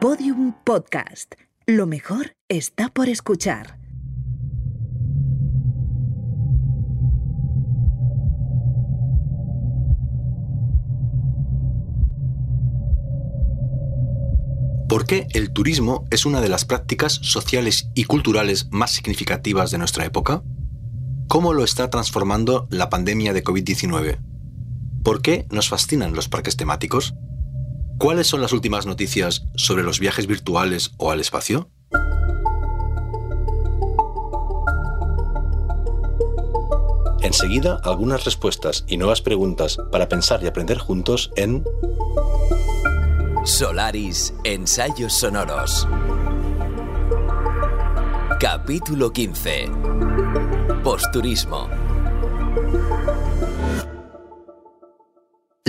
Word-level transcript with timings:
Podium 0.00 0.54
Podcast. 0.62 1.34
Lo 1.66 1.88
mejor 1.88 2.36
está 2.48 2.88
por 2.88 3.08
escuchar. 3.08 3.80
¿Por 14.88 15.04
qué 15.04 15.26
el 15.32 15.52
turismo 15.52 16.04
es 16.12 16.26
una 16.26 16.40
de 16.40 16.48
las 16.48 16.64
prácticas 16.64 17.14
sociales 17.14 17.90
y 17.96 18.04
culturales 18.04 18.68
más 18.70 18.92
significativas 18.92 19.72
de 19.72 19.78
nuestra 19.78 20.04
época? 20.04 20.44
¿Cómo 21.26 21.52
lo 21.54 21.64
está 21.64 21.90
transformando 21.90 22.68
la 22.70 22.88
pandemia 22.88 23.32
de 23.32 23.42
COVID-19? 23.42 24.20
¿Por 25.02 25.22
qué 25.22 25.48
nos 25.50 25.68
fascinan 25.68 26.14
los 26.14 26.28
parques 26.28 26.56
temáticos? 26.56 27.14
¿Cuáles 27.98 28.28
son 28.28 28.40
las 28.40 28.52
últimas 28.52 28.86
noticias 28.86 29.42
sobre 29.56 29.82
los 29.82 29.98
viajes 29.98 30.28
virtuales 30.28 30.92
o 30.98 31.10
al 31.10 31.18
espacio? 31.18 31.68
Enseguida, 37.22 37.80
algunas 37.82 38.24
respuestas 38.24 38.84
y 38.86 38.98
nuevas 38.98 39.20
preguntas 39.20 39.78
para 39.90 40.08
pensar 40.08 40.44
y 40.44 40.46
aprender 40.46 40.78
juntos 40.78 41.32
en 41.34 41.64
Solaris 43.44 44.32
Ensayos 44.44 45.14
Sonoros. 45.14 45.88
Capítulo 48.38 49.12
15. 49.12 49.70
Posturismo. 50.84 51.68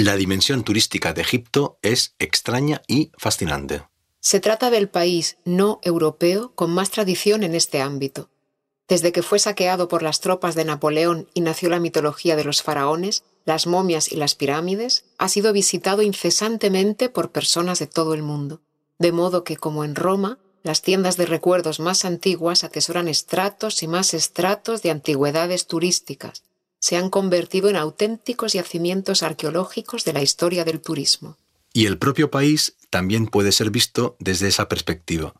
La 0.01 0.15
dimensión 0.15 0.63
turística 0.63 1.11
de 1.11 1.23
Egipto 1.23 1.77
es 1.81 2.15
extraña 2.19 2.81
y 2.87 3.11
fascinante. 3.17 3.83
Se 4.21 4.39
trata 4.39 4.69
del 4.69 4.87
país 4.87 5.39
no 5.43 5.81
europeo 5.83 6.53
con 6.55 6.71
más 6.71 6.89
tradición 6.89 7.43
en 7.43 7.53
este 7.53 7.81
ámbito. 7.81 8.29
Desde 8.87 9.11
que 9.11 9.23
fue 9.23 9.39
saqueado 9.39 9.89
por 9.89 10.01
las 10.01 10.21
tropas 10.21 10.55
de 10.55 10.63
Napoleón 10.63 11.27
y 11.33 11.41
nació 11.41 11.67
la 11.67 11.81
mitología 11.81 12.37
de 12.37 12.45
los 12.45 12.63
faraones, 12.63 13.25
las 13.43 13.67
momias 13.67 14.09
y 14.09 14.15
las 14.15 14.35
pirámides, 14.35 15.03
ha 15.17 15.27
sido 15.27 15.51
visitado 15.51 16.01
incesantemente 16.01 17.09
por 17.09 17.33
personas 17.33 17.79
de 17.79 17.87
todo 17.87 18.13
el 18.13 18.23
mundo. 18.23 18.61
De 18.99 19.11
modo 19.11 19.43
que, 19.43 19.57
como 19.57 19.83
en 19.83 19.95
Roma, 19.95 20.39
las 20.63 20.81
tiendas 20.81 21.17
de 21.17 21.25
recuerdos 21.25 21.81
más 21.81 22.05
antiguas 22.05 22.63
atesoran 22.63 23.09
estratos 23.09 23.83
y 23.83 23.89
más 23.89 24.13
estratos 24.13 24.81
de 24.81 24.91
antigüedades 24.91 25.67
turísticas, 25.67 26.43
se 26.79 26.95
han 26.95 27.09
convertido 27.09 27.69
en 27.69 27.75
auténticos 27.75 28.53
yacimientos 28.53 29.23
arqueológicos 29.23 30.05
de 30.05 30.13
la 30.13 30.21
historia 30.21 30.65
del 30.65 30.81
turismo. 30.81 31.37
Y 31.73 31.85
el 31.85 31.97
propio 31.97 32.31
país 32.31 32.75
también 32.89 33.27
puede 33.27 33.51
ser 33.51 33.69
visto 33.69 34.15
desde 34.19 34.47
esa 34.47 34.67
perspectiva, 34.69 35.33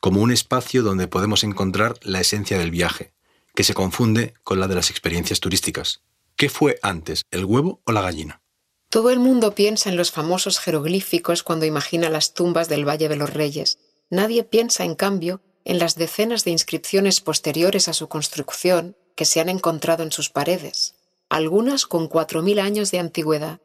como 0.00 0.20
un 0.20 0.32
espacio 0.32 0.82
donde 0.82 1.06
podemos 1.06 1.44
encontrar 1.44 1.96
la 2.02 2.20
esencia 2.20 2.58
del 2.58 2.70
viaje, 2.70 3.12
que 3.54 3.64
se 3.64 3.74
confunde 3.74 4.34
con 4.42 4.58
la 4.58 4.68
de 4.68 4.74
las 4.74 4.90
experiencias 4.90 5.40
turísticas. 5.40 6.02
¿Qué 6.36 6.48
fue 6.48 6.78
antes, 6.82 7.22
el 7.30 7.44
huevo 7.44 7.80
o 7.84 7.92
la 7.92 8.02
gallina? 8.02 8.42
Todo 8.90 9.10
el 9.10 9.18
mundo 9.18 9.54
piensa 9.54 9.88
en 9.90 9.96
los 9.96 10.10
famosos 10.10 10.58
jeroglíficos 10.58 11.42
cuando 11.42 11.66
imagina 11.66 12.08
las 12.10 12.34
tumbas 12.34 12.68
del 12.68 12.88
Valle 12.88 13.08
de 13.08 13.16
los 13.16 13.32
Reyes. 13.32 13.78
Nadie 14.10 14.44
piensa, 14.44 14.84
en 14.84 14.94
cambio, 14.94 15.40
en 15.64 15.78
las 15.78 15.96
decenas 15.96 16.44
de 16.44 16.52
inscripciones 16.52 17.20
posteriores 17.20 17.88
a 17.88 17.92
su 17.92 18.08
construcción 18.08 18.96
que 19.16 19.24
se 19.24 19.40
han 19.40 19.48
encontrado 19.48 20.04
en 20.04 20.12
sus 20.12 20.30
paredes, 20.30 20.94
algunas 21.28 21.86
con 21.86 22.06
cuatro 22.06 22.42
mil 22.42 22.60
años 22.60 22.92
de 22.92 23.00
antigüedad. 23.00 23.60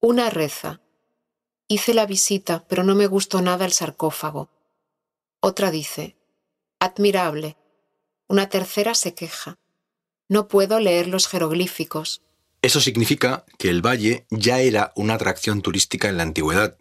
Una 0.00 0.30
reza. 0.30 0.80
Hice 1.68 1.92
la 1.92 2.06
visita, 2.06 2.64
pero 2.68 2.82
no 2.84 2.94
me 2.94 3.06
gustó 3.06 3.42
nada 3.42 3.66
el 3.66 3.72
sarcófago. 3.72 4.48
Otra 5.40 5.70
dice, 5.70 6.16
admirable. 6.78 7.56
Una 8.28 8.48
tercera 8.48 8.94
se 8.94 9.14
queja. 9.14 9.58
No 10.28 10.48
puedo 10.48 10.80
leer 10.80 11.08
los 11.08 11.28
jeroglíficos. 11.28 12.22
Eso 12.62 12.80
significa 12.80 13.44
que 13.58 13.68
el 13.68 13.84
valle 13.84 14.26
ya 14.30 14.60
era 14.60 14.92
una 14.94 15.14
atracción 15.14 15.60
turística 15.62 16.08
en 16.08 16.16
la 16.16 16.22
antigüedad 16.22 16.78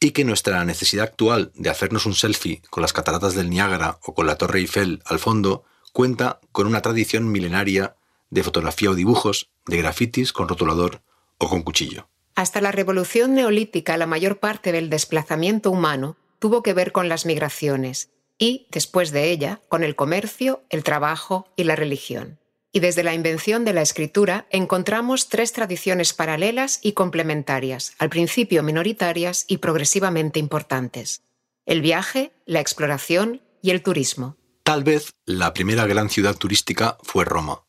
y 0.00 0.12
que 0.12 0.24
nuestra 0.24 0.64
necesidad 0.64 1.04
actual 1.04 1.52
de 1.54 1.70
hacernos 1.70 2.06
un 2.06 2.14
selfie 2.14 2.62
con 2.70 2.82
las 2.82 2.92
cataratas 2.92 3.34
del 3.34 3.50
Niágara 3.50 3.98
o 4.02 4.14
con 4.14 4.26
la 4.26 4.36
Torre 4.36 4.60
Eiffel 4.60 5.02
al 5.04 5.18
fondo 5.18 5.64
cuenta 5.92 6.40
con 6.52 6.66
una 6.66 6.82
tradición 6.82 7.30
milenaria 7.30 7.96
de 8.30 8.42
fotografía 8.42 8.90
o 8.90 8.94
dibujos, 8.94 9.50
de 9.66 9.78
grafitis 9.78 10.32
con 10.32 10.48
rotulador 10.48 11.02
o 11.38 11.48
con 11.48 11.62
cuchillo. 11.62 12.08
Hasta 12.34 12.60
la 12.60 12.72
revolución 12.72 13.34
neolítica 13.34 13.96
la 13.96 14.06
mayor 14.06 14.38
parte 14.38 14.70
del 14.70 14.90
desplazamiento 14.90 15.70
humano 15.70 16.16
tuvo 16.38 16.62
que 16.62 16.72
ver 16.72 16.92
con 16.92 17.08
las 17.08 17.26
migraciones 17.26 18.10
y, 18.38 18.68
después 18.70 19.10
de 19.10 19.30
ella, 19.30 19.60
con 19.68 19.82
el 19.82 19.96
comercio, 19.96 20.62
el 20.70 20.84
trabajo 20.84 21.48
y 21.56 21.64
la 21.64 21.74
religión. 21.74 22.38
Y 22.70 22.80
desde 22.80 23.02
la 23.02 23.14
invención 23.14 23.64
de 23.64 23.72
la 23.72 23.82
escritura 23.82 24.46
encontramos 24.50 25.28
tres 25.28 25.52
tradiciones 25.52 26.12
paralelas 26.12 26.78
y 26.82 26.92
complementarias, 26.92 27.94
al 27.98 28.08
principio 28.08 28.62
minoritarias 28.62 29.44
y 29.48 29.58
progresivamente 29.58 30.38
importantes. 30.38 31.22
El 31.66 31.80
viaje, 31.82 32.30
la 32.46 32.60
exploración 32.60 33.42
y 33.62 33.70
el 33.70 33.82
turismo. 33.82 34.37
Tal 34.68 34.84
vez 34.84 35.14
la 35.24 35.54
primera 35.54 35.86
gran 35.86 36.10
ciudad 36.10 36.36
turística 36.36 36.98
fue 37.02 37.24
Roma. 37.24 37.64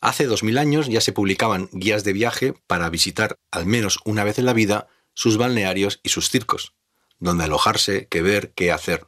Hace 0.00 0.26
dos 0.26 0.42
mil 0.42 0.58
años 0.58 0.88
ya 0.88 1.00
se 1.00 1.12
publicaban 1.12 1.68
guías 1.70 2.02
de 2.02 2.12
viaje 2.12 2.52
para 2.66 2.90
visitar 2.90 3.38
al 3.52 3.64
menos 3.64 4.00
una 4.04 4.24
vez 4.24 4.40
en 4.40 4.46
la 4.46 4.52
vida 4.52 4.88
sus 5.14 5.36
balnearios 5.36 6.00
y 6.02 6.08
sus 6.08 6.30
circos, 6.30 6.74
donde 7.20 7.44
alojarse, 7.44 8.08
qué 8.08 8.22
ver, 8.22 8.52
qué 8.54 8.72
hacer. 8.72 9.06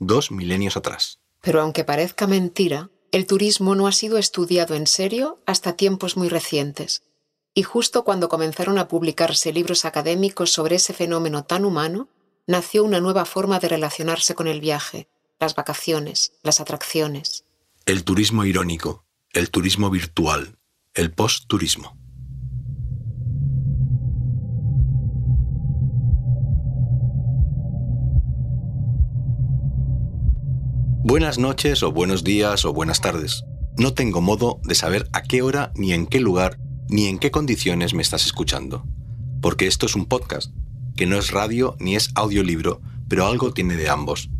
Dos 0.00 0.32
milenios 0.32 0.76
atrás. 0.76 1.20
Pero 1.42 1.60
aunque 1.60 1.84
parezca 1.84 2.26
mentira, 2.26 2.90
el 3.12 3.28
turismo 3.28 3.76
no 3.76 3.86
ha 3.86 3.92
sido 3.92 4.18
estudiado 4.18 4.74
en 4.74 4.88
serio 4.88 5.40
hasta 5.46 5.76
tiempos 5.76 6.16
muy 6.16 6.28
recientes. 6.28 7.04
Y 7.54 7.62
justo 7.62 8.02
cuando 8.02 8.28
comenzaron 8.28 8.78
a 8.78 8.88
publicarse 8.88 9.52
libros 9.52 9.84
académicos 9.84 10.50
sobre 10.50 10.74
ese 10.74 10.92
fenómeno 10.92 11.44
tan 11.44 11.66
humano, 11.66 12.08
nació 12.48 12.82
una 12.82 12.98
nueva 12.98 13.26
forma 13.26 13.60
de 13.60 13.68
relacionarse 13.68 14.34
con 14.34 14.48
el 14.48 14.60
viaje, 14.60 15.06
las 15.40 15.54
vacaciones, 15.54 16.32
las 16.42 16.60
atracciones. 16.60 17.44
El 17.86 18.04
turismo 18.04 18.44
irónico, 18.44 19.04
el 19.32 19.50
turismo 19.50 19.90
virtual, 19.90 20.58
el 20.94 21.12
post-turismo. 21.12 21.98
Buenas 31.06 31.38
noches 31.38 31.82
o 31.82 31.92
buenos 31.92 32.24
días 32.24 32.64
o 32.64 32.72
buenas 32.72 33.00
tardes. 33.00 33.44
No 33.76 33.92
tengo 33.92 34.20
modo 34.20 34.60
de 34.64 34.74
saber 34.74 35.08
a 35.12 35.22
qué 35.22 35.42
hora, 35.42 35.72
ni 35.74 35.92
en 35.92 36.06
qué 36.06 36.20
lugar, 36.20 36.58
ni 36.88 37.06
en 37.06 37.18
qué 37.18 37.30
condiciones 37.30 37.92
me 37.92 38.02
estás 38.02 38.24
escuchando. 38.24 38.86
Porque 39.42 39.66
esto 39.66 39.84
es 39.84 39.96
un 39.96 40.06
podcast, 40.06 40.54
que 40.96 41.06
no 41.06 41.18
es 41.18 41.32
radio 41.32 41.76
ni 41.80 41.96
es 41.96 42.10
audiolibro, 42.14 42.80
pero 43.08 43.26
algo 43.26 43.52
tiene 43.52 43.76
de 43.76 43.90
ambos. 43.90 44.30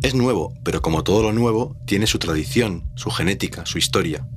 Es 0.00 0.14
nuevo, 0.14 0.54
pero 0.62 0.80
como 0.80 1.02
todo 1.02 1.24
lo 1.24 1.32
nuevo, 1.32 1.76
tiene 1.84 2.06
su 2.06 2.20
tradición, 2.20 2.88
su 2.94 3.10
genética, 3.10 3.66
su 3.66 3.78
historia. 3.78 4.28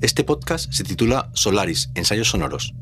Este 0.00 0.22
podcast 0.22 0.72
se 0.72 0.84
titula 0.84 1.30
Solaris, 1.34 1.90
Ensayos 1.96 2.28
Sonoros. 2.28 2.72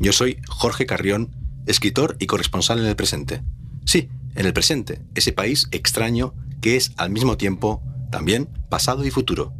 Yo 0.00 0.12
soy 0.12 0.40
Jorge 0.48 0.86
Carrión, 0.86 1.36
escritor 1.66 2.16
y 2.18 2.26
corresponsal 2.26 2.80
en 2.80 2.86
el 2.86 2.96
presente. 2.96 3.44
Sí, 3.86 4.08
en 4.34 4.44
el 4.44 4.52
presente, 4.52 5.02
ese 5.14 5.32
país 5.32 5.68
extraño 5.70 6.34
que 6.60 6.74
es 6.74 6.90
al 6.96 7.10
mismo 7.10 7.36
tiempo 7.36 7.80
también 8.10 8.48
pasado 8.68 9.04
y 9.04 9.12
futuro. 9.12 9.52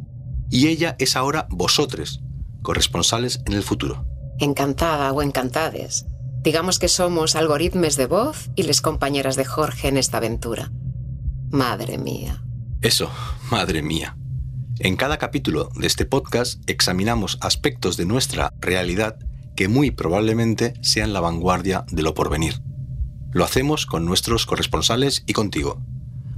Y 0.49 0.67
ella 0.67 0.97
es 0.99 1.15
ahora 1.15 1.47
vosotros, 1.49 2.21
corresponsales 2.61 3.39
en 3.45 3.53
el 3.53 3.63
futuro. 3.63 4.05
Encantada 4.39 5.13
o 5.13 5.21
encantades. 5.21 6.05
Digamos 6.43 6.79
que 6.79 6.89
somos 6.89 7.37
algoritmos 7.37 7.95
de 7.95 8.07
voz 8.07 8.49
y 8.55 8.63
les 8.63 8.81
compañeras 8.81 9.37
de 9.37 9.45
Jorge 9.45 9.87
en 9.87 9.95
esta 9.95 10.17
aventura. 10.17 10.73
Madre 11.51 11.97
mía. 11.97 12.43
Eso, 12.81 13.09
madre 13.49 13.81
mía. 13.81 14.17
En 14.79 14.95
cada 14.95 15.17
capítulo 15.17 15.69
de 15.75 15.87
este 15.87 16.05
podcast 16.05 16.61
examinamos 16.69 17.37
aspectos 17.41 17.97
de 17.97 18.05
nuestra 18.05 18.53
realidad 18.59 19.17
que 19.55 19.67
muy 19.67 19.91
probablemente 19.91 20.73
sean 20.81 21.13
la 21.13 21.21
vanguardia 21.21 21.85
de 21.89 22.03
lo 22.03 22.13
porvenir. 22.13 22.61
Lo 23.31 23.45
hacemos 23.45 23.85
con 23.85 24.05
nuestros 24.05 24.45
corresponsales 24.45 25.23
y 25.27 25.33
contigo. 25.33 25.81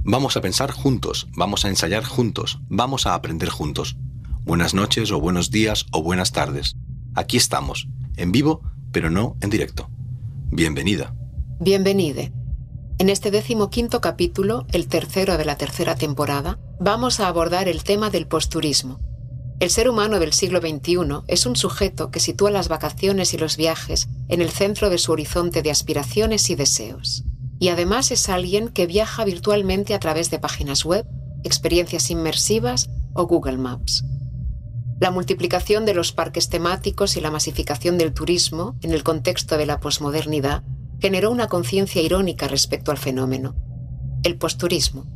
Vamos 0.04 0.36
a 0.36 0.40
pensar 0.40 0.70
juntos, 0.70 1.26
vamos 1.36 1.64
a 1.64 1.68
ensayar 1.68 2.04
juntos, 2.04 2.60
vamos 2.68 3.06
a 3.06 3.14
aprender 3.14 3.48
juntos. 3.48 3.96
Buenas 4.44 4.72
noches 4.72 5.10
o 5.10 5.20
buenos 5.20 5.50
días 5.50 5.86
o 5.92 6.02
buenas 6.02 6.32
tardes. 6.32 6.76
Aquí 7.14 7.36
estamos, 7.36 7.88
en 8.16 8.32
vivo, 8.32 8.62
pero 8.92 9.10
no 9.10 9.36
en 9.40 9.50
directo. 9.50 9.90
Bienvenida. 10.50 11.14
Bienvenide. 11.60 12.32
En 13.00 13.10
este 13.10 13.30
decimoquinto 13.30 14.00
capítulo, 14.00 14.66
el 14.72 14.88
tercero 14.88 15.38
de 15.38 15.44
la 15.44 15.56
tercera 15.56 15.94
temporada, 15.94 16.58
vamos 16.80 17.20
a 17.20 17.28
abordar 17.28 17.68
el 17.68 17.84
tema 17.84 18.10
del 18.10 18.26
posturismo. 18.26 18.98
El 19.60 19.70
ser 19.70 19.88
humano 19.88 20.18
del 20.18 20.32
siglo 20.32 20.60
XXI 20.60 21.22
es 21.28 21.46
un 21.46 21.54
sujeto 21.54 22.10
que 22.10 22.18
sitúa 22.18 22.50
las 22.50 22.66
vacaciones 22.66 23.34
y 23.34 23.38
los 23.38 23.56
viajes 23.56 24.08
en 24.28 24.42
el 24.42 24.50
centro 24.50 24.90
de 24.90 24.98
su 24.98 25.12
horizonte 25.12 25.62
de 25.62 25.70
aspiraciones 25.70 26.50
y 26.50 26.56
deseos. 26.56 27.24
y 27.60 27.70
además 27.70 28.12
es 28.12 28.28
alguien 28.28 28.68
que 28.68 28.86
viaja 28.86 29.24
virtualmente 29.24 29.92
a 29.92 29.98
través 29.98 30.30
de 30.30 30.38
páginas 30.38 30.84
web, 30.84 31.04
experiencias 31.42 32.08
inmersivas 32.08 32.88
o 33.14 33.26
Google 33.26 33.58
Maps. 33.58 34.04
La 35.00 35.10
multiplicación 35.10 35.84
de 35.84 35.94
los 35.94 36.12
parques 36.12 36.48
temáticos 36.48 37.16
y 37.16 37.20
la 37.20 37.32
masificación 37.32 37.98
del 37.98 38.12
turismo 38.12 38.76
en 38.82 38.92
el 38.92 39.02
contexto 39.02 39.56
de 39.56 39.66
la 39.66 39.80
posmodernidad 39.80 40.62
generó 41.00 41.30
una 41.30 41.48
conciencia 41.48 42.02
irónica 42.02 42.48
respecto 42.48 42.90
al 42.90 42.98
fenómeno, 42.98 43.54
el 44.22 44.36
posturismo. 44.36 45.06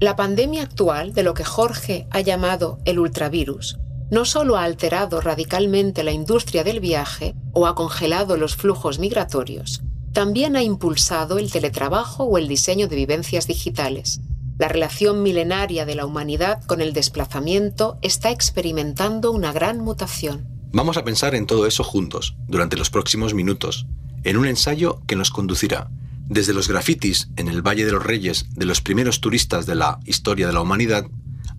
La 0.00 0.14
pandemia 0.14 0.62
actual, 0.62 1.12
de 1.12 1.24
lo 1.24 1.34
que 1.34 1.44
Jorge 1.44 2.06
ha 2.10 2.20
llamado 2.20 2.78
el 2.84 2.98
ultravirus, 2.98 3.78
no 4.10 4.24
solo 4.24 4.56
ha 4.56 4.64
alterado 4.64 5.20
radicalmente 5.20 6.02
la 6.02 6.12
industria 6.12 6.64
del 6.64 6.80
viaje 6.80 7.34
o 7.52 7.66
ha 7.66 7.74
congelado 7.74 8.36
los 8.36 8.56
flujos 8.56 8.98
migratorios, 8.98 9.82
también 10.12 10.56
ha 10.56 10.62
impulsado 10.62 11.38
el 11.38 11.50
teletrabajo 11.50 12.24
o 12.24 12.38
el 12.38 12.48
diseño 12.48 12.88
de 12.88 12.96
vivencias 12.96 13.46
digitales. 13.46 14.20
La 14.58 14.68
relación 14.68 15.22
milenaria 15.22 15.86
de 15.86 15.94
la 15.94 16.06
humanidad 16.06 16.64
con 16.64 16.80
el 16.80 16.92
desplazamiento 16.92 17.98
está 18.02 18.30
experimentando 18.30 19.30
una 19.30 19.52
gran 19.52 19.78
mutación. 19.78 20.48
Vamos 20.72 20.96
a 20.96 21.04
pensar 21.04 21.34
en 21.34 21.46
todo 21.46 21.66
eso 21.66 21.84
juntos, 21.84 22.34
durante 22.48 22.76
los 22.76 22.90
próximos 22.90 23.34
minutos, 23.34 23.86
en 24.24 24.36
un 24.36 24.46
ensayo 24.46 25.00
que 25.06 25.16
nos 25.16 25.30
conducirá 25.30 25.88
desde 26.28 26.52
los 26.52 26.68
grafitis 26.68 27.30
en 27.36 27.48
el 27.48 27.62
Valle 27.66 27.86
de 27.86 27.92
los 27.92 28.04
Reyes 28.04 28.46
de 28.54 28.66
los 28.66 28.80
primeros 28.80 29.20
turistas 29.20 29.66
de 29.66 29.74
la 29.74 29.98
historia 30.04 30.46
de 30.46 30.52
la 30.52 30.60
humanidad 30.60 31.06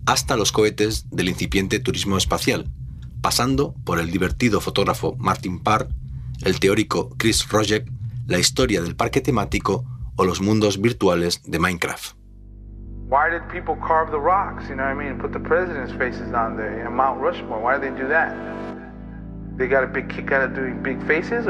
hasta 0.06 0.36
los 0.36 0.52
cohetes 0.52 1.06
del 1.10 1.28
incipiente 1.28 1.80
turismo 1.80 2.16
espacial, 2.16 2.70
pasando 3.20 3.74
por 3.84 3.98
el 3.98 4.10
divertido 4.10 4.60
fotógrafo 4.60 5.16
Martin 5.18 5.60
Parr, 5.60 5.88
el 6.42 6.58
teórico 6.58 7.10
Chris 7.18 7.48
Rojek, 7.48 7.90
la 8.26 8.38
historia 8.38 8.80
del 8.80 8.96
parque 8.96 9.20
temático 9.20 9.84
o 10.16 10.24
los 10.24 10.40
mundos 10.40 10.80
virtuales 10.80 11.42
de 11.44 11.58
Minecraft. 11.58 12.14
Why 13.08 13.28
did 13.28 13.42
people 13.50 13.74
carve 13.74 14.12
the 14.12 14.20
rocks, 14.20 14.68
you 14.68 14.76
know 14.76 14.84
what 14.84 14.92
I 14.92 15.10
mean, 15.10 15.18
faces 15.98 16.32
on 16.32 16.56
there, 16.56 16.78
you 16.78 16.90
Mount 16.90 17.20
Rushmore? 17.20 17.60
Why 17.60 17.76
did 17.76 17.96
they 17.96 18.02
do? 18.02 18.69
Faces? 21.06 21.44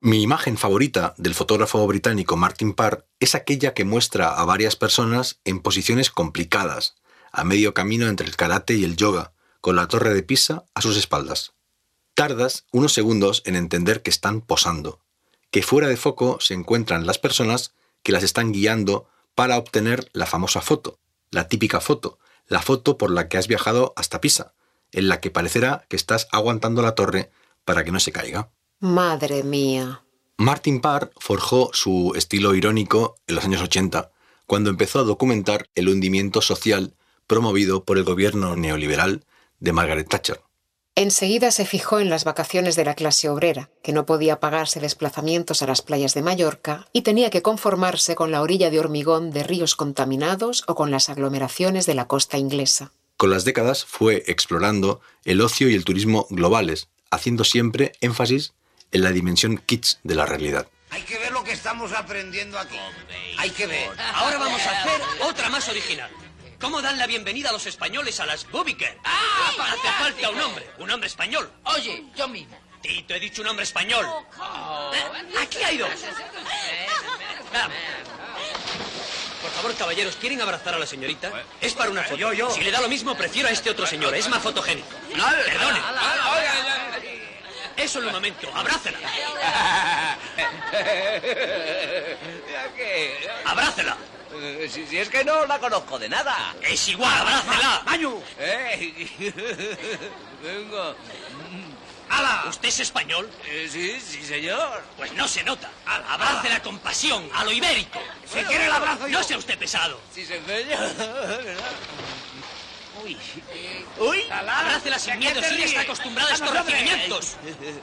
Mi 0.00 0.22
imagen 0.22 0.58
favorita 0.58 1.14
del 1.16 1.34
fotógrafo 1.34 1.86
británico 1.86 2.36
Martin 2.36 2.74
Parr 2.74 3.06
es 3.20 3.34
aquella 3.34 3.72
que 3.72 3.86
muestra 3.86 4.28
a 4.28 4.44
varias 4.44 4.76
personas 4.76 5.40
en 5.44 5.60
posiciones 5.60 6.10
complicadas, 6.10 6.96
a 7.32 7.44
medio 7.44 7.72
camino 7.72 8.06
entre 8.06 8.26
el 8.26 8.36
karate 8.36 8.74
y 8.74 8.84
el 8.84 8.96
yoga, 8.96 9.32
con 9.62 9.76
la 9.76 9.88
torre 9.88 10.12
de 10.12 10.22
Pisa 10.22 10.64
a 10.74 10.82
sus 10.82 10.98
espaldas. 10.98 11.54
Tardas 12.12 12.66
unos 12.70 12.92
segundos 12.92 13.42
en 13.46 13.56
entender 13.56 14.02
que 14.02 14.10
están 14.10 14.42
posando, 14.42 15.00
que 15.50 15.62
fuera 15.62 15.88
de 15.88 15.96
foco 15.96 16.38
se 16.38 16.52
encuentran 16.52 17.06
las 17.06 17.18
personas 17.18 17.72
que 18.02 18.12
las 18.12 18.24
están 18.24 18.52
guiando 18.52 19.08
para 19.34 19.56
obtener 19.56 20.10
la 20.12 20.26
famosa 20.26 20.60
foto, 20.60 20.98
la 21.30 21.48
típica 21.48 21.80
foto, 21.80 22.18
la 22.48 22.62
foto 22.62 22.98
por 22.98 23.10
la 23.10 23.28
que 23.28 23.38
has 23.38 23.46
viajado 23.46 23.92
hasta 23.96 24.20
Pisa, 24.20 24.54
en 24.90 25.08
la 25.08 25.20
que 25.20 25.30
parecerá 25.30 25.84
que 25.88 25.96
estás 25.96 26.28
aguantando 26.32 26.82
la 26.82 26.94
torre 26.94 27.30
para 27.64 27.84
que 27.84 27.92
no 27.92 28.00
se 28.00 28.12
caiga. 28.12 28.50
Madre 28.80 29.42
mía. 29.44 30.02
Martin 30.38 30.80
Parr 30.80 31.10
forjó 31.18 31.70
su 31.72 32.12
estilo 32.16 32.54
irónico 32.54 33.16
en 33.26 33.34
los 33.34 33.44
años 33.44 33.60
80, 33.62 34.10
cuando 34.46 34.70
empezó 34.70 35.00
a 35.00 35.04
documentar 35.04 35.68
el 35.74 35.88
hundimiento 35.88 36.40
social 36.40 36.94
promovido 37.26 37.84
por 37.84 37.98
el 37.98 38.04
gobierno 38.04 38.56
neoliberal 38.56 39.24
de 39.60 39.72
Margaret 39.72 40.08
Thatcher. 40.08 40.40
Enseguida 41.00 41.52
se 41.52 41.64
fijó 41.64 42.00
en 42.00 42.10
las 42.10 42.24
vacaciones 42.24 42.74
de 42.74 42.84
la 42.84 42.96
clase 42.96 43.28
obrera, 43.28 43.70
que 43.84 43.92
no 43.92 44.04
podía 44.04 44.40
pagarse 44.40 44.80
desplazamientos 44.80 45.62
a 45.62 45.68
las 45.68 45.80
playas 45.80 46.12
de 46.12 46.22
Mallorca 46.22 46.88
y 46.92 47.02
tenía 47.02 47.30
que 47.30 47.40
conformarse 47.40 48.16
con 48.16 48.32
la 48.32 48.42
orilla 48.42 48.68
de 48.68 48.80
hormigón 48.80 49.30
de 49.30 49.44
ríos 49.44 49.76
contaminados 49.76 50.64
o 50.66 50.74
con 50.74 50.90
las 50.90 51.08
aglomeraciones 51.08 51.86
de 51.86 51.94
la 51.94 52.08
costa 52.08 52.36
inglesa. 52.36 52.90
Con 53.16 53.30
las 53.30 53.44
décadas 53.44 53.84
fue 53.84 54.24
explorando 54.26 55.00
el 55.24 55.40
ocio 55.40 55.68
y 55.68 55.76
el 55.76 55.84
turismo 55.84 56.26
globales, 56.30 56.88
haciendo 57.12 57.44
siempre 57.44 57.92
énfasis 58.00 58.54
en 58.90 59.04
la 59.04 59.12
dimensión 59.12 59.58
kitsch 59.58 59.98
de 60.02 60.16
la 60.16 60.26
realidad. 60.26 60.66
Hay 60.90 61.02
que 61.02 61.16
ver 61.20 61.30
lo 61.30 61.44
que 61.44 61.52
estamos 61.52 61.92
aprendiendo 61.92 62.58
aquí. 62.58 62.76
Hay 63.38 63.50
que 63.50 63.68
ver. 63.68 63.88
Ahora 64.14 64.38
vamos 64.38 64.60
a 64.62 64.80
hacer 64.80 65.00
otra 65.22 65.48
más 65.48 65.68
original. 65.68 66.10
¿Cómo 66.60 66.82
dan 66.82 66.98
la 66.98 67.06
bienvenida 67.06 67.50
a 67.50 67.52
los 67.52 67.66
españoles 67.66 68.18
a 68.20 68.26
las 68.26 68.48
Bubiker? 68.50 68.98
¡Ah! 69.04 69.52
Hace 69.72 69.88
falta 70.02 70.30
un 70.30 70.40
hombre, 70.40 70.68
un 70.78 70.90
hombre 70.90 71.06
español. 71.06 71.50
Oye, 71.64 72.04
yo 72.16 72.26
mismo. 72.26 72.58
Tito, 72.82 73.14
he 73.14 73.20
dicho 73.20 73.42
un 73.42 73.48
hombre 73.48 73.64
español. 73.64 74.04
Eh, 74.92 75.38
Aquí 75.42 75.58
hay 75.58 75.78
dos. 75.78 75.90
Ah. 77.54 77.66
Por 79.40 79.50
favor, 79.52 79.74
caballeros, 79.74 80.16
¿quieren 80.16 80.38
abrazar 80.42 80.74
a 80.74 80.78
la 80.78 80.84
señorita? 80.84 81.32
Es 81.62 81.72
para 81.72 81.90
una 81.90 82.02
foto. 82.02 82.16
Yo, 82.16 82.34
yo. 82.34 82.50
Si 82.50 82.60
le 82.60 82.70
da 82.70 82.82
lo 82.82 82.88
mismo, 82.88 83.16
prefiero 83.16 83.48
a 83.48 83.50
este 83.50 83.70
otro 83.70 83.86
señor. 83.86 84.14
Es 84.14 84.28
más 84.28 84.42
fotogénico. 84.42 84.86
Perdone. 85.10 85.80
Eso 87.74 88.00
en 88.00 88.06
un 88.06 88.12
momento. 88.12 88.50
Abrácela. 88.54 88.98
¿Qué? 92.76 93.30
Abrácela. 93.46 93.96
Eh, 94.40 94.68
Si, 94.72 94.86
si 94.86 94.98
es 94.98 95.08
que 95.08 95.24
no 95.24 95.46
la 95.46 95.58
conozco 95.58 95.98
de 95.98 96.08
nada. 96.08 96.54
Es 96.62 96.88
igual, 96.88 97.12
abrácela. 97.12 97.82
¡Mayu! 97.86 98.22
¡Eh! 98.38 99.08
Venga. 100.42 100.94
¡Hala! 102.10 102.44
¿Usted 102.48 102.68
es 102.68 102.80
español? 102.80 103.30
Eh, 103.46 103.68
sí, 103.70 104.00
sí, 104.00 104.22
señor. 104.24 104.82
Pues 104.96 105.12
no 105.12 105.28
se 105.28 105.42
nota. 105.42 105.70
Abrácela 105.86 106.62
con 106.62 106.78
pasión, 106.78 107.28
a 107.34 107.44
lo 107.44 107.52
ibérico. 107.52 108.00
Si 108.32 108.38
quiere 108.44 108.66
el 108.66 108.72
abrazo 108.72 109.08
yo. 109.08 109.18
No 109.18 109.24
sea 109.24 109.38
usted 109.38 109.58
pesado. 109.58 110.00
Sí, 110.14 110.24
se 110.24 110.36
empeña. 110.38 110.78
Uy. 113.04 113.16
Uy. 113.98 114.24
Abrácela 114.30 114.98
sin 114.98 115.12
¿A 115.12 115.18
qué 115.18 115.20
miedo, 115.20 115.40
ríes? 115.50 115.66
está 115.70 115.80
acostumbrada 115.82 116.30
a 116.30 116.34
estos 116.34 116.50
recibimientos. 116.50 117.36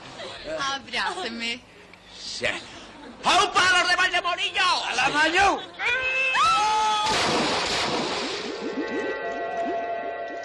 Abrázame. 0.59 1.59
Sí. 2.19 2.45
¡Pau 3.23 3.51
para 3.53 3.79
los 3.79 3.89
de 3.89 3.95
Valdemorillo! 3.95 4.85
¡A 4.87 4.93
la 4.95 5.09
Mayu! 5.09 5.59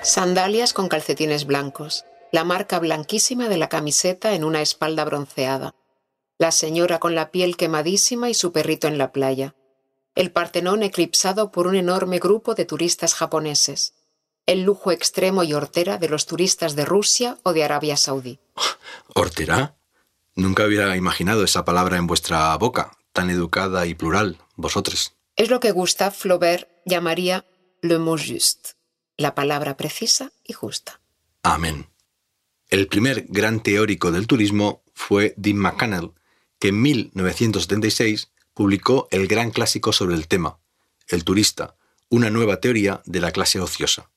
Sandalias 0.03 0.73
con 0.73 0.89
calcetines 0.89 1.45
blancos, 1.45 2.07
la 2.33 2.43
marca 2.43 2.79
blanquísima 2.79 3.49
de 3.49 3.59
la 3.59 3.69
camiseta 3.69 4.35
en 4.35 4.45
una 4.45 4.63
espalda 4.63 5.05
bronceada, 5.05 5.75
la 6.39 6.53
señora 6.53 6.99
con 6.99 7.15
la 7.15 7.31
piel 7.31 7.59
quemadísima 7.59 8.31
y 8.31 8.35
su 8.35 8.51
perrito 8.51 8.89
en 8.89 8.97
la 8.97 9.13
playa, 9.13 9.55
el 10.15 10.33
Partenón 10.33 10.83
eclipsado 10.83 11.53
por 11.53 11.67
un 11.67 11.77
enorme 11.77 12.19
grupo 12.19 12.55
de 12.55 12.65
turistas 12.65 13.15
japoneses, 13.15 13.95
el 14.47 14.63
lujo 14.63 14.91
extremo 14.91 15.43
y 15.43 15.53
hortera 15.53 15.99
de 15.99 16.09
los 16.09 16.25
turistas 16.25 16.77
de 16.77 16.87
Rusia 16.87 17.37
o 17.43 17.53
de 17.53 17.65
Arabia 17.65 17.99
Saudí. 17.99 18.41
¿Hortera? 19.15 19.77
Nunca 20.35 20.65
hubiera 20.65 20.97
imaginado 20.97 21.45
esa 21.45 21.67
palabra 21.67 21.99
en 21.99 22.07
vuestra 22.07 22.57
boca, 22.57 22.97
tan 23.13 23.29
educada 23.29 23.85
y 23.85 23.95
plural, 23.95 24.39
vosotros. 24.57 25.13
Es 25.37 25.51
lo 25.51 25.61
que 25.61 25.73
Gustave 25.73 26.13
Flaubert 26.13 26.69
llamaría 26.87 27.45
le 27.83 27.99
mot 27.99 28.21
juste, 28.21 28.75
la 29.21 29.35
palabra 29.35 29.77
precisa 29.77 30.33
y 30.45 30.55
justa. 30.55 30.99
Amén. 31.43 31.91
El 32.71 32.87
primer 32.87 33.27
gran 33.29 33.63
teórico 33.63 34.13
del 34.13 34.27
turismo 34.27 34.83
fue 34.95 35.35
Dean 35.37 35.59
McCannell, 35.59 36.13
que 36.59 36.69
en 36.69 36.81
1976 36.81 38.31
publicó 38.55 39.09
el 39.11 39.27
gran 39.27 39.51
clásico 39.51 39.93
sobre 39.93 40.15
el 40.15 40.27
tema, 40.27 40.59
El 41.07 41.25
turista, 41.25 41.77
una 42.09 42.31
nueva 42.31 42.61
teoría 42.61 43.03
de 43.05 43.21
la 43.21 43.31
clase 43.31 43.61
ociosa. 43.61 44.11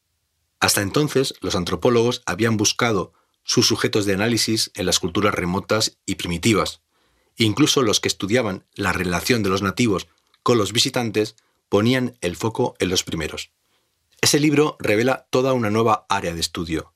Hasta 0.62 0.82
entonces, 0.82 1.34
los 1.42 1.56
antropólogos 1.56 2.24
habían 2.26 2.56
buscado 2.56 3.12
sus 3.44 3.68
sujetos 3.68 4.06
de 4.06 4.14
análisis 4.14 4.72
en 4.74 4.86
las 4.86 5.00
culturas 5.00 5.34
remotas 5.34 5.98
y 6.06 6.16
primitivas. 6.16 6.80
Incluso 7.36 7.82
los 7.82 8.00
que 8.00 8.08
estudiaban 8.08 8.66
la 8.74 8.94
relación 8.94 9.44
de 9.44 9.50
los 9.50 9.62
nativos 9.62 10.08
con 10.44 10.58
los 10.58 10.72
visitantes 10.72 11.36
ponían 11.68 12.18
el 12.22 12.38
foco 12.38 12.76
en 12.80 12.88
los 12.88 13.04
primeros. 13.04 13.52
Ese 14.24 14.40
libro 14.40 14.78
revela 14.80 15.28
toda 15.32 15.52
una 15.52 15.70
nueva 15.70 16.06
área 16.08 16.34
de 16.34 16.40
estudio. 16.40 16.94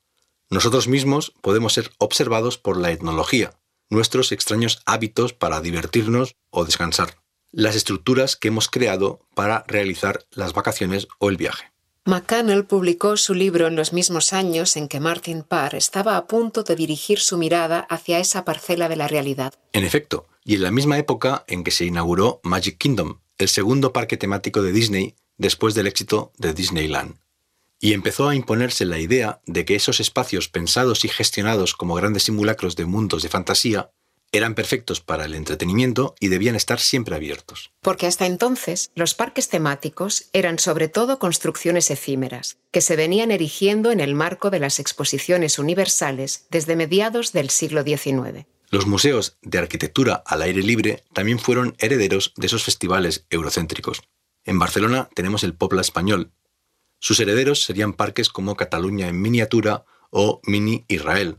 Nosotros 0.48 0.88
mismos 0.88 1.34
podemos 1.42 1.74
ser 1.74 1.90
observados 1.98 2.56
por 2.56 2.78
la 2.78 2.90
etnología, 2.90 3.52
nuestros 3.90 4.32
extraños 4.32 4.80
hábitos 4.86 5.34
para 5.34 5.60
divertirnos 5.60 6.36
o 6.48 6.64
descansar, 6.64 7.18
las 7.52 7.76
estructuras 7.76 8.34
que 8.34 8.48
hemos 8.48 8.70
creado 8.70 9.20
para 9.34 9.62
realizar 9.68 10.24
las 10.30 10.54
vacaciones 10.54 11.06
o 11.18 11.28
el 11.28 11.36
viaje. 11.36 11.70
McCannell 12.06 12.64
publicó 12.64 13.18
su 13.18 13.34
libro 13.34 13.66
en 13.66 13.76
los 13.76 13.92
mismos 13.92 14.32
años 14.32 14.78
en 14.78 14.88
que 14.88 14.98
Martin 14.98 15.42
Parr 15.42 15.74
estaba 15.74 16.16
a 16.16 16.26
punto 16.26 16.62
de 16.62 16.76
dirigir 16.76 17.18
su 17.20 17.36
mirada 17.36 17.80
hacia 17.90 18.20
esa 18.20 18.46
parcela 18.46 18.88
de 18.88 18.96
la 18.96 19.06
realidad. 19.06 19.52
En 19.74 19.84
efecto, 19.84 20.26
y 20.46 20.54
en 20.54 20.62
la 20.62 20.70
misma 20.70 20.96
época 20.96 21.44
en 21.46 21.62
que 21.62 21.72
se 21.72 21.84
inauguró 21.84 22.40
Magic 22.42 22.78
Kingdom, 22.78 23.18
el 23.36 23.48
segundo 23.48 23.92
parque 23.92 24.16
temático 24.16 24.62
de 24.62 24.72
Disney 24.72 25.14
después 25.38 25.74
del 25.74 25.86
éxito 25.86 26.32
de 26.36 26.52
Disneyland. 26.52 27.16
Y 27.80 27.92
empezó 27.92 28.28
a 28.28 28.34
imponerse 28.34 28.84
la 28.84 28.98
idea 28.98 29.40
de 29.46 29.64
que 29.64 29.76
esos 29.76 30.00
espacios 30.00 30.48
pensados 30.48 31.04
y 31.04 31.08
gestionados 31.08 31.74
como 31.74 31.94
grandes 31.94 32.24
simulacros 32.24 32.74
de 32.76 32.84
mundos 32.84 33.22
de 33.22 33.28
fantasía 33.28 33.90
Eran 34.30 34.54
perfectos 34.54 35.00
para 35.00 35.24
el 35.24 35.34
entretenimiento 35.34 36.14
y 36.20 36.28
debían 36.28 36.54
estar 36.54 36.80
siempre 36.80 37.16
abiertos. 37.16 37.72
Porque 37.80 38.06
hasta 38.06 38.26
entonces 38.26 38.90
los 38.94 39.14
parques 39.14 39.48
temáticos 39.48 40.28
eran 40.34 40.58
sobre 40.58 40.88
todo 40.88 41.18
construcciones 41.18 41.90
efímeras, 41.90 42.58
que 42.70 42.82
se 42.82 42.94
venían 42.94 43.30
erigiendo 43.30 43.90
en 43.90 44.00
el 44.00 44.14
marco 44.14 44.50
de 44.50 44.58
las 44.58 44.80
exposiciones 44.80 45.58
universales 45.58 46.46
desde 46.50 46.76
mediados 46.76 47.32
del 47.32 47.48
siglo 47.48 47.82
XIX. 47.84 48.44
Los 48.70 48.86
museos 48.86 49.38
de 49.40 49.58
arquitectura 49.58 50.22
al 50.26 50.42
aire 50.42 50.62
libre 50.62 51.04
también 51.14 51.38
fueron 51.38 51.74
herederos 51.78 52.34
de 52.36 52.48
esos 52.48 52.64
festivales 52.64 53.24
eurocéntricos. 53.30 54.02
En 54.48 54.58
Barcelona 54.58 55.10
tenemos 55.14 55.44
el 55.44 55.52
Popla 55.52 55.82
Español. 55.82 56.32
Sus 57.00 57.20
herederos 57.20 57.64
serían 57.64 57.92
parques 57.92 58.30
como 58.30 58.56
Cataluña 58.56 59.06
en 59.06 59.20
miniatura 59.20 59.84
o 60.08 60.40
Mini 60.42 60.86
Israel. 60.88 61.36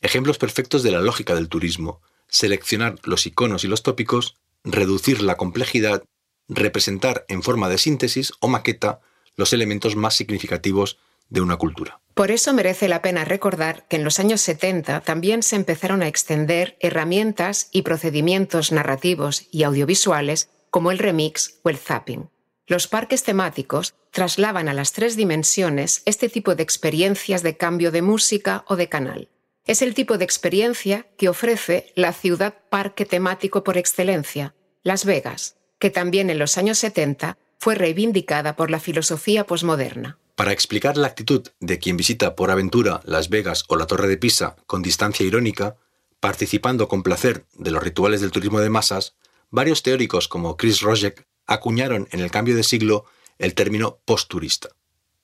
Ejemplos 0.00 0.38
perfectos 0.38 0.82
de 0.82 0.90
la 0.90 1.00
lógica 1.00 1.36
del 1.36 1.48
turismo, 1.48 2.02
seleccionar 2.26 2.96
los 3.04 3.26
iconos 3.26 3.62
y 3.62 3.68
los 3.68 3.84
tópicos, 3.84 4.38
reducir 4.64 5.22
la 5.22 5.36
complejidad, 5.36 6.02
representar 6.48 7.24
en 7.28 7.44
forma 7.44 7.68
de 7.68 7.78
síntesis 7.78 8.32
o 8.40 8.48
maqueta 8.48 8.98
los 9.36 9.52
elementos 9.52 9.94
más 9.94 10.16
significativos 10.16 10.98
de 11.30 11.42
una 11.42 11.58
cultura. 11.58 12.00
Por 12.14 12.32
eso 12.32 12.52
merece 12.52 12.88
la 12.88 13.02
pena 13.02 13.24
recordar 13.24 13.86
que 13.86 13.94
en 13.94 14.02
los 14.02 14.18
años 14.18 14.40
70 14.40 15.02
también 15.02 15.44
se 15.44 15.54
empezaron 15.54 16.02
a 16.02 16.08
extender 16.08 16.76
herramientas 16.80 17.68
y 17.70 17.82
procedimientos 17.82 18.72
narrativos 18.72 19.46
y 19.52 19.62
audiovisuales 19.62 20.48
como 20.72 20.90
el 20.90 20.98
remix 20.98 21.60
o 21.62 21.68
el 21.68 21.76
zapping. 21.76 22.30
Los 22.66 22.88
parques 22.88 23.22
temáticos 23.22 23.94
traslaban 24.10 24.68
a 24.68 24.74
las 24.74 24.92
tres 24.92 25.16
dimensiones 25.16 26.02
este 26.06 26.30
tipo 26.30 26.54
de 26.54 26.62
experiencias 26.62 27.42
de 27.42 27.58
cambio 27.58 27.92
de 27.92 28.00
música 28.00 28.64
o 28.66 28.76
de 28.76 28.88
canal. 28.88 29.28
Es 29.66 29.82
el 29.82 29.92
tipo 29.94 30.16
de 30.16 30.24
experiencia 30.24 31.06
que 31.18 31.28
ofrece 31.28 31.92
la 31.94 32.14
ciudad 32.14 32.54
parque 32.70 33.04
temático 33.04 33.62
por 33.62 33.76
excelencia, 33.76 34.54
Las 34.82 35.04
Vegas, 35.04 35.56
que 35.78 35.90
también 35.90 36.30
en 36.30 36.38
los 36.38 36.56
años 36.56 36.78
70 36.78 37.36
fue 37.58 37.74
reivindicada 37.74 38.56
por 38.56 38.70
la 38.70 38.80
filosofía 38.80 39.44
posmoderna. 39.44 40.18
Para 40.36 40.52
explicar 40.52 40.96
la 40.96 41.08
actitud 41.08 41.46
de 41.60 41.78
quien 41.78 41.98
visita 41.98 42.34
por 42.34 42.50
aventura 42.50 43.02
Las 43.04 43.28
Vegas 43.28 43.64
o 43.68 43.76
la 43.76 43.86
Torre 43.86 44.08
de 44.08 44.16
Pisa 44.16 44.56
con 44.66 44.80
distancia 44.80 45.26
irónica, 45.26 45.76
participando 46.18 46.88
con 46.88 47.02
placer 47.02 47.44
de 47.58 47.70
los 47.72 47.82
rituales 47.82 48.22
del 48.22 48.30
turismo 48.30 48.60
de 48.60 48.70
masas, 48.70 49.16
varios 49.52 49.84
teóricos 49.84 50.26
como 50.26 50.56
Chris 50.56 50.80
Rojek 50.80 51.28
acuñaron 51.46 52.08
en 52.10 52.18
el 52.18 52.32
cambio 52.32 52.56
de 52.56 52.64
siglo 52.64 53.04
el 53.38 53.54
término 53.54 54.00
posturista. 54.04 54.70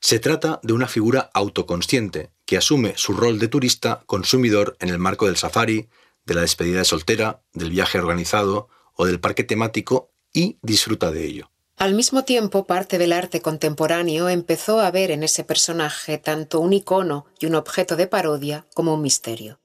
Se 0.01 0.21
trata 0.21 0.61
de 0.63 0.75
una 0.75 0.87
figura 0.87 1.31
autoconsciente 1.35 2.31
que 2.45 2.57
asume 2.57 2.95
su 2.97 3.15
rol 3.15 3.41
de 3.41 3.49
turista 3.49 4.05
consumidor 4.07 4.77
en 4.79 4.91
el 4.91 4.99
marco 4.99 5.27
del 5.27 5.37
safari, 5.37 5.89
de 6.25 6.35
la 6.35 6.43
despedida 6.43 6.79
de 6.79 6.85
soltera, 6.85 7.43
del 7.53 7.71
viaje 7.71 7.99
organizado 7.99 8.69
o 8.95 9.07
del 9.07 9.19
parque 9.19 9.43
temático 9.43 10.13
y 10.33 10.59
disfruta 10.63 11.11
de 11.11 11.25
ello. 11.25 11.51
Al 11.77 11.95
mismo 11.95 12.25
tiempo, 12.25 12.67
parte 12.67 12.99
del 12.99 13.13
arte 13.13 13.41
contemporáneo 13.41 14.29
empezó 14.29 14.81
a 14.81 14.91
ver 14.91 15.11
en 15.11 15.23
ese 15.23 15.45
personaje 15.45 16.19
tanto 16.19 16.61
un 16.61 16.73
icono 16.73 17.27
y 17.41 17.47
un 17.47 17.55
objeto 17.55 17.97
de 17.97 18.09
parodia 18.09 18.67
como 18.75 18.95
un 18.95 19.03
misterio. 19.03 19.61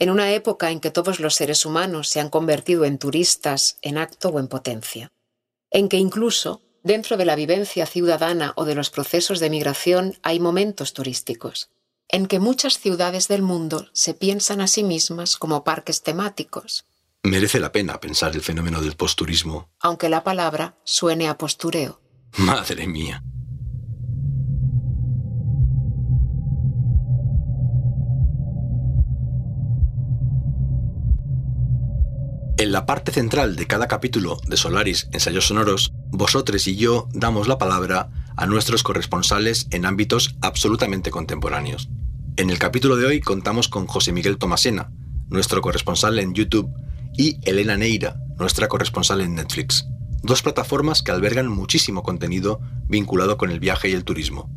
En 0.00 0.10
una 0.10 0.32
época 0.32 0.70
en 0.72 0.80
que 0.80 0.90
todos 0.90 1.20
los 1.20 1.36
seres 1.36 1.64
humanos 1.64 2.08
se 2.08 2.18
han 2.20 2.30
convertido 2.30 2.84
en 2.84 2.98
turistas 2.98 3.76
en 3.82 3.98
acto 3.98 4.30
o 4.30 4.40
en 4.40 4.48
potencia, 4.48 5.12
en 5.70 5.88
que 5.88 5.98
incluso 5.98 6.62
dentro 6.82 7.16
de 7.16 7.26
la 7.26 7.36
vivencia 7.36 7.86
ciudadana 7.86 8.54
o 8.56 8.64
de 8.64 8.74
los 8.74 8.90
procesos 8.90 9.38
de 9.38 9.50
migración 9.50 10.18
hay 10.22 10.40
momentos 10.40 10.94
turísticos, 10.94 11.70
en 12.08 12.26
que 12.26 12.40
muchas 12.40 12.78
ciudades 12.80 13.28
del 13.28 13.42
mundo 13.42 13.88
se 13.92 14.14
piensan 14.14 14.60
a 14.60 14.66
sí 14.66 14.82
mismas 14.82 15.36
como 15.36 15.62
parques 15.62 16.02
temáticos, 16.02 16.86
Merece 17.22 17.60
la 17.60 17.70
pena 17.70 18.00
pensar 18.00 18.34
el 18.34 18.40
fenómeno 18.40 18.80
del 18.80 18.96
posturismo. 18.96 19.68
aunque 19.80 20.08
la 20.08 20.24
palabra 20.24 20.78
suene 20.84 21.28
a 21.28 21.36
postureo. 21.36 22.00
Madre 22.38 22.86
mía. 22.86 23.22
En 32.60 32.72
la 32.72 32.84
parte 32.84 33.10
central 33.10 33.56
de 33.56 33.66
cada 33.66 33.88
capítulo 33.88 34.38
de 34.46 34.58
Solaris 34.58 35.08
Ensayos 35.12 35.46
Sonoros, 35.46 35.94
vosotros 36.10 36.66
y 36.66 36.76
yo 36.76 37.08
damos 37.14 37.48
la 37.48 37.56
palabra 37.56 38.10
a 38.36 38.44
nuestros 38.44 38.82
corresponsales 38.82 39.66
en 39.70 39.86
ámbitos 39.86 40.36
absolutamente 40.42 41.10
contemporáneos. 41.10 41.88
En 42.36 42.50
el 42.50 42.58
capítulo 42.58 42.96
de 42.96 43.06
hoy 43.06 43.20
contamos 43.22 43.70
con 43.70 43.86
José 43.86 44.12
Miguel 44.12 44.36
Tomasena, 44.36 44.92
nuestro 45.30 45.62
corresponsal 45.62 46.18
en 46.18 46.34
YouTube, 46.34 46.68
y 47.16 47.38
Elena 47.48 47.78
Neira, 47.78 48.16
nuestra 48.38 48.68
corresponsal 48.68 49.22
en 49.22 49.36
Netflix, 49.36 49.86
dos 50.22 50.42
plataformas 50.42 51.00
que 51.00 51.12
albergan 51.12 51.48
muchísimo 51.48 52.02
contenido 52.02 52.60
vinculado 52.90 53.38
con 53.38 53.50
el 53.50 53.58
viaje 53.58 53.88
y 53.88 53.92
el 53.92 54.04
turismo. 54.04 54.50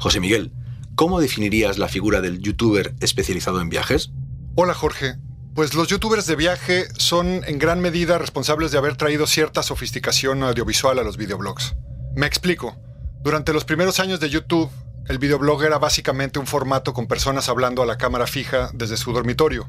José 0.00 0.18
Miguel, 0.18 0.52
¿cómo 0.96 1.20
definirías 1.20 1.78
la 1.78 1.86
figura 1.86 2.20
del 2.20 2.40
youtuber 2.40 2.96
especializado 2.98 3.60
en 3.60 3.68
viajes? 3.68 4.10
Hola 4.56 4.74
Jorge. 4.74 5.18
Pues 5.54 5.74
los 5.74 5.86
youtubers 5.86 6.26
de 6.26 6.34
viaje 6.34 6.88
son 6.98 7.44
en 7.46 7.60
gran 7.60 7.78
medida 7.78 8.18
responsables 8.18 8.72
de 8.72 8.78
haber 8.78 8.96
traído 8.96 9.24
cierta 9.28 9.62
sofisticación 9.62 10.42
audiovisual 10.42 10.98
a 10.98 11.04
los 11.04 11.16
videoblogs. 11.16 11.76
Me 12.16 12.26
explico. 12.26 12.74
Durante 13.22 13.52
los 13.52 13.64
primeros 13.64 14.00
años 14.00 14.18
de 14.18 14.30
YouTube, 14.30 14.68
el 15.06 15.18
videoblog 15.18 15.62
era 15.62 15.78
básicamente 15.78 16.40
un 16.40 16.48
formato 16.48 16.92
con 16.92 17.06
personas 17.06 17.48
hablando 17.48 17.82
a 17.82 17.86
la 17.86 17.98
cámara 17.98 18.26
fija 18.26 18.70
desde 18.74 18.96
su 18.96 19.12
dormitorio. 19.12 19.68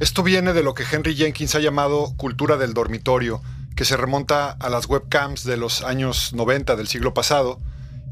Esto 0.00 0.22
viene 0.22 0.54
de 0.54 0.62
lo 0.62 0.72
que 0.72 0.86
Henry 0.90 1.14
Jenkins 1.14 1.54
ha 1.54 1.60
llamado 1.60 2.14
cultura 2.16 2.56
del 2.56 2.72
dormitorio, 2.72 3.42
que 3.76 3.84
se 3.84 3.98
remonta 3.98 4.52
a 4.52 4.70
las 4.70 4.86
webcams 4.86 5.44
de 5.44 5.58
los 5.58 5.82
años 5.82 6.32
90 6.32 6.76
del 6.76 6.88
siglo 6.88 7.12
pasado 7.12 7.60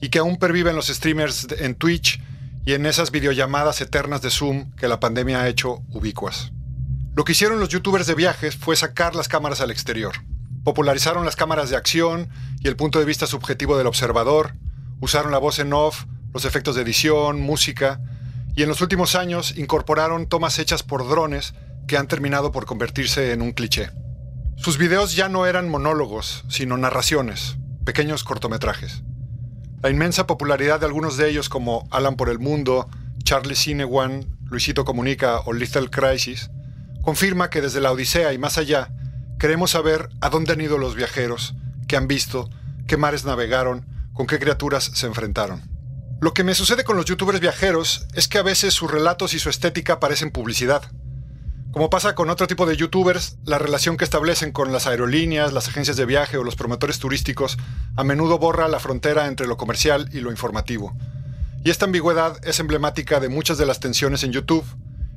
y 0.02 0.10
que 0.10 0.18
aún 0.18 0.36
pervive 0.36 0.68
en 0.68 0.76
los 0.76 0.88
streamers 0.88 1.46
en 1.58 1.74
Twitch 1.74 2.20
y 2.66 2.74
en 2.74 2.84
esas 2.84 3.10
videollamadas 3.12 3.80
eternas 3.80 4.20
de 4.20 4.28
Zoom 4.28 4.76
que 4.76 4.88
la 4.88 5.00
pandemia 5.00 5.40
ha 5.40 5.48
hecho 5.48 5.80
ubicuas. 5.88 6.52
Lo 7.14 7.24
que 7.24 7.32
hicieron 7.32 7.60
los 7.60 7.68
youtubers 7.68 8.06
de 8.06 8.14
viajes 8.14 8.56
fue 8.56 8.74
sacar 8.74 9.14
las 9.14 9.28
cámaras 9.28 9.60
al 9.60 9.70
exterior. 9.70 10.14
Popularizaron 10.64 11.26
las 11.26 11.36
cámaras 11.36 11.68
de 11.68 11.76
acción 11.76 12.30
y 12.60 12.68
el 12.68 12.76
punto 12.76 12.98
de 12.98 13.04
vista 13.04 13.26
subjetivo 13.26 13.76
del 13.76 13.86
observador, 13.86 14.54
usaron 15.00 15.30
la 15.30 15.36
voz 15.38 15.58
en 15.58 15.74
off, 15.74 16.06
los 16.32 16.46
efectos 16.46 16.74
de 16.74 16.82
edición, 16.82 17.42
música, 17.42 18.00
y 18.56 18.62
en 18.62 18.70
los 18.70 18.80
últimos 18.80 19.14
años 19.14 19.58
incorporaron 19.58 20.26
tomas 20.26 20.58
hechas 20.58 20.82
por 20.82 21.06
drones 21.06 21.52
que 21.86 21.98
han 21.98 22.08
terminado 22.08 22.50
por 22.50 22.64
convertirse 22.64 23.32
en 23.32 23.42
un 23.42 23.52
cliché. 23.52 23.90
Sus 24.56 24.78
videos 24.78 25.14
ya 25.14 25.28
no 25.28 25.44
eran 25.44 25.68
monólogos, 25.68 26.44
sino 26.48 26.78
narraciones, 26.78 27.56
pequeños 27.84 28.24
cortometrajes. 28.24 29.02
La 29.82 29.90
inmensa 29.90 30.26
popularidad 30.26 30.80
de 30.80 30.86
algunos 30.86 31.18
de 31.18 31.28
ellos 31.28 31.50
como 31.50 31.86
Alan 31.90 32.16
por 32.16 32.30
el 32.30 32.38
Mundo, 32.38 32.88
Charlie 33.22 33.56
Cinewan, 33.56 34.38
Luisito 34.44 34.86
Comunica 34.86 35.40
o 35.40 35.52
Lethal 35.52 35.90
Crisis, 35.90 36.50
confirma 37.02 37.50
que 37.50 37.60
desde 37.60 37.80
la 37.80 37.92
Odisea 37.92 38.32
y 38.32 38.38
más 38.38 38.58
allá, 38.58 38.92
queremos 39.38 39.72
saber 39.72 40.08
a 40.20 40.30
dónde 40.30 40.52
han 40.52 40.60
ido 40.60 40.78
los 40.78 40.94
viajeros, 40.94 41.54
qué 41.88 41.96
han 41.96 42.08
visto, 42.08 42.48
qué 42.86 42.96
mares 42.96 43.24
navegaron, 43.24 43.86
con 44.14 44.26
qué 44.26 44.38
criaturas 44.38 44.90
se 44.94 45.06
enfrentaron. 45.06 45.62
Lo 46.20 46.34
que 46.34 46.44
me 46.44 46.54
sucede 46.54 46.84
con 46.84 46.96
los 46.96 47.06
youtubers 47.06 47.40
viajeros 47.40 48.06
es 48.14 48.28
que 48.28 48.38
a 48.38 48.42
veces 48.42 48.74
sus 48.74 48.90
relatos 48.90 49.34
y 49.34 49.40
su 49.40 49.50
estética 49.50 49.98
parecen 49.98 50.30
publicidad. 50.30 50.82
Como 51.72 51.90
pasa 51.90 52.14
con 52.14 52.30
otro 52.30 52.46
tipo 52.46 52.66
de 52.66 52.76
youtubers, 52.76 53.38
la 53.44 53.58
relación 53.58 53.96
que 53.96 54.04
establecen 54.04 54.52
con 54.52 54.72
las 54.72 54.86
aerolíneas, 54.86 55.52
las 55.52 55.68
agencias 55.68 55.96
de 55.96 56.06
viaje 56.06 56.36
o 56.36 56.44
los 56.44 56.54
promotores 56.54 56.98
turísticos 56.98 57.56
a 57.96 58.04
menudo 58.04 58.38
borra 58.38 58.68
la 58.68 58.78
frontera 58.78 59.26
entre 59.26 59.46
lo 59.46 59.56
comercial 59.56 60.08
y 60.12 60.20
lo 60.20 60.30
informativo. 60.30 60.94
Y 61.64 61.70
esta 61.70 61.86
ambigüedad 61.86 62.38
es 62.44 62.60
emblemática 62.60 63.18
de 63.20 63.28
muchas 63.28 63.56
de 63.58 63.66
las 63.66 63.80
tensiones 63.80 64.22
en 64.22 64.32
YouTube, 64.32 64.64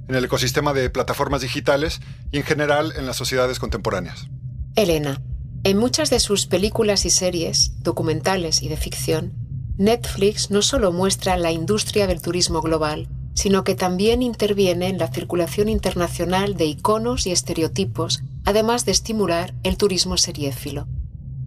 en 0.07 0.15
el 0.15 0.25
ecosistema 0.25 0.73
de 0.73 0.89
plataformas 0.89 1.41
digitales 1.41 2.01
y 2.31 2.37
en 2.37 2.43
general 2.43 2.93
en 2.95 3.05
las 3.05 3.17
sociedades 3.17 3.59
contemporáneas. 3.59 4.27
Elena, 4.75 5.21
en 5.63 5.77
muchas 5.77 6.09
de 6.09 6.19
sus 6.19 6.45
películas 6.45 7.05
y 7.05 7.09
series, 7.09 7.71
documentales 7.81 8.61
y 8.61 8.67
de 8.67 8.77
ficción, 8.77 9.33
Netflix 9.77 10.51
no 10.51 10.61
solo 10.61 10.91
muestra 10.91 11.37
la 11.37 11.51
industria 11.51 12.07
del 12.07 12.21
turismo 12.21 12.61
global, 12.61 13.09
sino 13.33 13.63
que 13.63 13.75
también 13.75 14.21
interviene 14.21 14.87
en 14.87 14.97
la 14.97 15.11
circulación 15.11 15.67
internacional 15.67 16.55
de 16.55 16.65
iconos 16.65 17.27
y 17.27 17.31
estereotipos, 17.31 18.21
además 18.45 18.85
de 18.85 18.93
estimular 18.93 19.53
el 19.63 19.77
turismo 19.77 20.17
seriéfilo. 20.17 20.87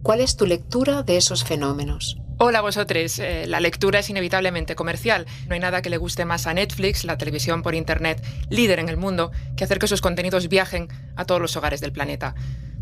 ¿Cuál 0.03 0.21
es 0.21 0.37
tu 0.37 0.45
lectura 0.45 1.03
de 1.03 1.17
esos 1.17 1.43
fenómenos? 1.43 2.17
Hola 2.41 2.61
vosotros, 2.61 3.19
Eh, 3.19 3.47
la 3.47 3.59
lectura 3.59 3.99
es 3.99 4.09
inevitablemente 4.09 4.73
comercial. 4.73 5.25
No 5.49 5.55
hay 5.55 5.59
nada 5.59 5.81
que 5.81 5.89
le 5.89 5.97
guste 5.97 6.23
más 6.23 6.47
a 6.47 6.53
Netflix, 6.53 7.03
la 7.03 7.17
televisión 7.17 7.61
por 7.61 7.75
Internet, 7.75 8.23
líder 8.49 8.79
en 8.79 8.87
el 8.87 8.95
mundo, 8.95 9.31
que 9.57 9.65
hacer 9.65 9.77
que 9.77 9.89
sus 9.89 9.99
contenidos 9.99 10.47
viajen 10.47 10.87
a 11.17 11.25
todos 11.25 11.41
los 11.41 11.57
hogares 11.57 11.81
del 11.81 11.91
planeta. 11.91 12.35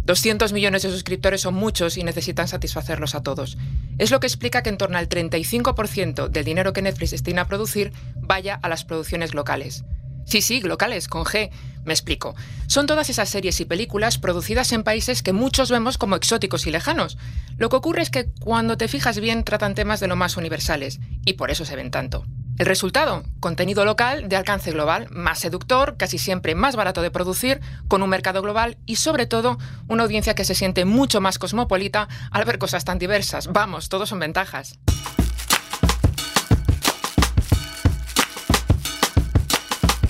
200 0.06 0.54
millones 0.54 0.84
de 0.84 0.92
suscriptores 0.92 1.42
son 1.42 1.56
muchos 1.56 1.98
y 1.98 2.04
necesitan 2.04 2.48
satisfacerlos 2.48 3.16
a 3.16 3.24
todos. 3.24 3.58
Es 3.98 4.12
lo 4.12 4.20
que 4.20 4.28
explica 4.28 4.62
que 4.62 4.70
en 4.70 4.78
torno 4.78 5.00
al 5.00 5.10
35% 5.10 6.28
del 6.28 6.46
dinero 6.46 6.72
que 6.72 6.84
Netflix 6.84 7.10
destina 7.10 7.42
a 7.42 7.48
producir 7.48 7.94
vaya 8.16 8.60
a 8.62 8.70
las 8.70 8.86
producciones 8.86 9.34
locales. 9.34 9.86
Sí, 10.26 10.42
sí, 10.42 10.62
locales, 10.62 11.08
con 11.08 11.24
G. 11.24 11.50
Me 11.88 11.94
explico. 11.94 12.36
Son 12.67 12.86
todas 12.86 13.10
esas 13.10 13.29
series 13.29 13.62
y 13.62 13.65
películas 13.65 14.17
producidas 14.17 14.74
en 14.74 14.84
países 14.84 15.24
que 15.24 15.32
muchos 15.32 15.72
vemos 15.72 15.98
como 15.98 16.17
exóticos 16.17 16.67
y 16.67 16.72
lejanos. 16.72 17.17
Lo 17.58 17.70
que 17.70 17.77
ocurre 17.77 18.01
es 18.01 18.10
que 18.10 18.29
cuando 18.41 18.75
te 18.75 18.89
fijas 18.89 19.22
bien 19.22 19.46
tratan 19.46 19.74
temas 19.74 20.01
de 20.01 20.10
lo 20.10 20.17
más 20.17 20.36
universales, 20.36 21.00
y 21.24 21.34
por 21.34 21.50
eso 21.50 21.63
se 21.63 21.77
ven 21.77 21.89
tanto. 21.89 22.25
El 22.58 22.65
resultado, 22.65 23.24
contenido 23.39 23.86
local 23.86 24.27
de 24.27 24.36
alcance 24.36 24.72
global, 24.72 25.08
más 25.12 25.39
seductor, 25.39 25.96
casi 25.96 26.17
siempre 26.17 26.56
más 26.56 26.75
barato 26.75 27.01
de 27.01 27.10
producir, 27.10 27.62
con 27.88 28.03
un 28.03 28.10
mercado 28.10 28.41
global 28.41 28.77
y 28.86 28.98
sobre 28.98 29.25
todo 29.25 29.58
una 29.88 30.03
audiencia 30.03 30.36
que 30.36 30.44
se 30.44 30.56
siente 30.56 30.84
mucho 30.84 31.22
más 31.22 31.39
cosmopolita 31.39 32.10
al 32.32 32.44
ver 32.44 32.58
cosas 32.58 32.84
tan 32.84 33.00
diversas. 33.00 33.48
Vamos, 33.48 33.88
todos 33.88 34.10
son 34.10 34.20
ventajas. 34.20 34.77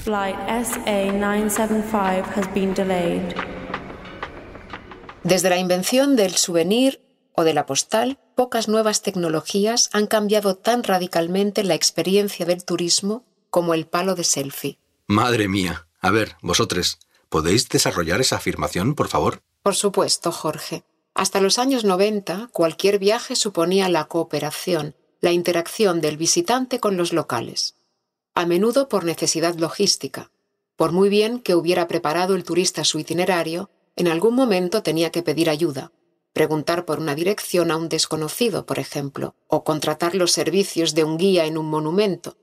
Flight 0.08 0.38
SA975 0.48 2.24
has 2.38 2.54
been 2.54 2.74
delayed. 2.74 3.36
Desde 5.26 5.50
la 5.50 5.58
invención 5.58 6.16
del 6.16 6.36
souvenir 6.36 7.02
o 7.36 7.44
de 7.44 7.54
la 7.54 7.66
postal, 7.66 8.18
pocas 8.34 8.70
nuevas 8.70 9.02
tecnologías 9.02 9.90
han 9.92 10.08
cambiado 10.08 10.56
tan 10.56 10.84
radicalmente 10.84 11.66
la 11.66 11.74
experiencia 11.74 12.46
del 12.46 12.64
turismo 12.64 13.26
como 13.50 13.74
el 13.74 13.86
palo 13.86 14.16
de 14.16 14.24
selfie. 14.24 14.80
Madre 15.08 15.50
mía. 15.50 15.88
A 16.00 16.10
ver, 16.10 16.38
vosotros, 16.42 17.00
¿podéis 17.28 17.68
desarrollar 17.68 18.22
esa 18.22 18.38
afirmación, 18.38 18.96
por 18.96 19.10
favor? 19.10 19.42
Por 19.62 19.76
supuesto, 19.76 20.32
Jorge. 20.32 20.86
Hasta 21.16 21.42
los 21.42 21.60
años 21.60 21.84
90, 21.84 22.48
cualquier 22.54 22.98
viaje 22.98 23.36
suponía 23.36 23.90
la 23.90 24.06
cooperación, 24.06 24.96
la 25.20 25.34
interacción 25.34 26.00
del 26.00 26.16
visitante 26.16 26.80
con 26.80 26.96
los 26.96 27.12
locales 27.12 27.76
a 28.38 28.46
menudo 28.46 28.88
por 28.88 29.03
necesidad 29.03 29.56
logística. 29.56 30.29
Por 30.75 30.91
muy 30.91 31.10
bien 31.10 31.39
que 31.39 31.56
hubiera 31.56 31.88
preparado 31.88 32.36
el 32.36 32.44
turista 32.44 32.84
su 32.84 33.00
itinerario, 33.00 33.72
en 33.96 34.08
algún 34.08 34.36
momento 34.36 34.84
tenía 34.84 35.10
que 35.10 35.24
pedir 35.24 35.50
ayuda, 35.50 35.91
preguntar 36.34 36.86
por 36.86 37.00
una 37.00 37.15
dirección 37.15 37.72
a 37.72 37.77
un 37.77 37.89
desconocido, 37.89 38.67
por 38.67 38.77
ejemplo, 38.77 39.34
o 39.48 39.63
contratar 39.63 40.13
los 40.13 40.34
servicios 40.34 40.94
de 40.94 41.03
un 41.03 41.17
guía 41.17 41.46
en 41.46 41.58
un 41.58 41.65
monumento. 41.65 42.38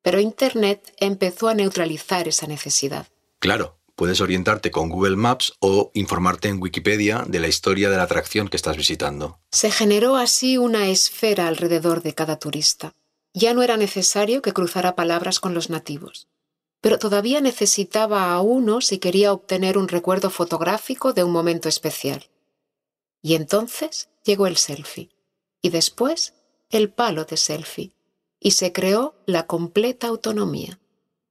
Pero 0.00 0.20
Internet 0.20 0.94
empezó 0.96 1.48
a 1.48 1.54
neutralizar 1.54 2.26
esa 2.28 2.46
necesidad. 2.46 3.06
Claro, 3.38 3.76
puedes 3.94 4.22
orientarte 4.22 4.70
con 4.70 4.88
Google 4.88 5.16
Maps 5.16 5.52
o 5.60 5.90
informarte 5.92 6.48
en 6.48 6.62
Wikipedia 6.62 7.26
de 7.28 7.40
la 7.40 7.48
historia 7.48 7.90
de 7.90 7.98
la 7.98 8.04
atracción 8.04 8.48
que 8.48 8.56
estás 8.56 8.78
visitando. 8.78 9.38
Se 9.52 9.70
generó 9.70 10.16
así 10.16 10.56
una 10.56 10.88
esfera 10.88 11.46
alrededor 11.46 12.02
de 12.02 12.14
cada 12.14 12.38
turista 12.38 12.94
ya 13.36 13.52
no 13.52 13.62
era 13.62 13.76
necesario 13.76 14.40
que 14.40 14.54
cruzara 14.54 14.96
palabras 14.96 15.40
con 15.40 15.52
los 15.52 15.68
nativos, 15.68 16.26
pero 16.80 16.98
todavía 16.98 17.42
necesitaba 17.42 18.32
a 18.32 18.40
uno 18.40 18.80
si 18.80 18.98
quería 18.98 19.30
obtener 19.30 19.76
un 19.76 19.88
recuerdo 19.88 20.30
fotográfico 20.30 21.12
de 21.12 21.22
un 21.22 21.32
momento 21.32 21.68
especial. 21.68 22.30
Y 23.20 23.34
entonces 23.34 24.08
llegó 24.24 24.46
el 24.46 24.56
selfie, 24.56 25.10
y 25.60 25.68
después 25.68 26.32
el 26.70 26.90
palo 26.90 27.26
de 27.26 27.36
selfie, 27.36 27.92
y 28.40 28.52
se 28.52 28.72
creó 28.72 29.14
la 29.26 29.46
completa 29.46 30.06
autonomía, 30.06 30.80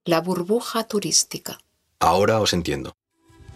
la 0.03 0.21
burbuja 0.21 0.83
turística. 0.83 1.57
Ahora 1.99 2.39
os 2.39 2.53
entiendo. 2.53 2.93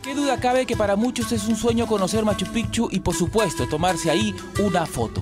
¿Qué 0.02 0.16
duda 0.16 0.40
cabe 0.40 0.66
que 0.66 0.76
para 0.76 0.96
muchos 0.96 1.32
es 1.34 1.48
un 1.48 1.56
sueño 1.56 1.86
conocer 1.86 2.26
Machu 2.26 2.48
Picchu 2.48 2.90
y 2.92 3.02
por 3.02 3.14
supuesto 3.14 3.68
tomarse 3.68 4.10
ahí 4.10 4.34
una 4.60 4.88
foto? 4.88 5.22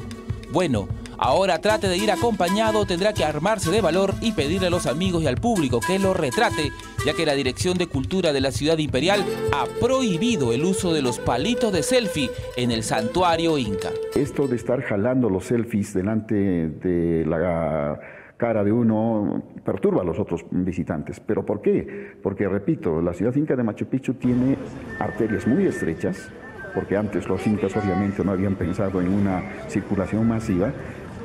Bueno, 0.52 0.88
Ahora 1.20 1.60
trate 1.60 1.88
de 1.88 1.98
ir 1.98 2.12
acompañado, 2.12 2.86
tendrá 2.86 3.12
que 3.12 3.26
armarse 3.26 3.72
de 3.72 3.82
valor 3.82 4.14
y 4.22 4.34
pedirle 4.34 4.68
a 4.68 4.70
los 4.70 4.86
amigos 4.86 5.24
y 5.24 5.28
al 5.28 5.38
público 5.38 5.80
que 5.80 5.98
lo 5.98 6.14
retrate, 6.14 6.72
ya 7.06 7.14
que 7.14 7.26
la 7.26 7.34
Dirección 7.34 7.78
de 7.78 7.88
Cultura 7.88 8.34
de 8.34 8.42
la 8.42 8.52
Ciudad 8.52 8.78
Imperial 8.78 9.26
ha 9.52 9.66
prohibido 9.80 10.54
el 10.54 10.64
uso 10.64 10.94
de 10.94 11.02
los 11.02 11.18
palitos 11.18 11.74
de 11.74 11.82
selfie 11.82 12.30
en 12.56 12.70
el 12.70 12.84
santuario 12.84 13.58
Inca. 13.58 13.90
Esto 14.16 14.48
de 14.48 14.58
estar 14.58 14.82
jalando 14.84 15.30
los 15.30 15.46
selfies 15.46 15.94
delante 15.94 16.36
de 16.36 17.26
la 17.26 18.00
cara 18.38 18.64
de 18.64 18.72
uno 18.72 19.44
perturba 19.66 20.04
a 20.04 20.06
los 20.06 20.20
otros 20.20 20.46
visitantes. 20.52 21.20
¿Pero 21.20 21.44
por 21.44 21.62
qué? 21.62 22.14
Porque, 22.22 22.48
repito, 22.48 23.02
la 23.02 23.14
ciudad 23.14 23.36
inca 23.36 23.56
de 23.56 23.64
Machu 23.64 23.88
Picchu 23.88 24.14
tiene 24.14 24.56
arterias 25.00 25.48
muy 25.48 25.66
estrechas, 25.66 26.30
porque 26.76 26.96
antes 26.96 27.28
los 27.28 27.46
incas 27.48 27.76
obviamente 27.76 28.24
no 28.24 28.32
habían 28.32 28.56
pensado 28.56 29.02
en 29.02 29.12
una 29.12 29.42
circulación 29.68 30.28
masiva, 30.28 30.72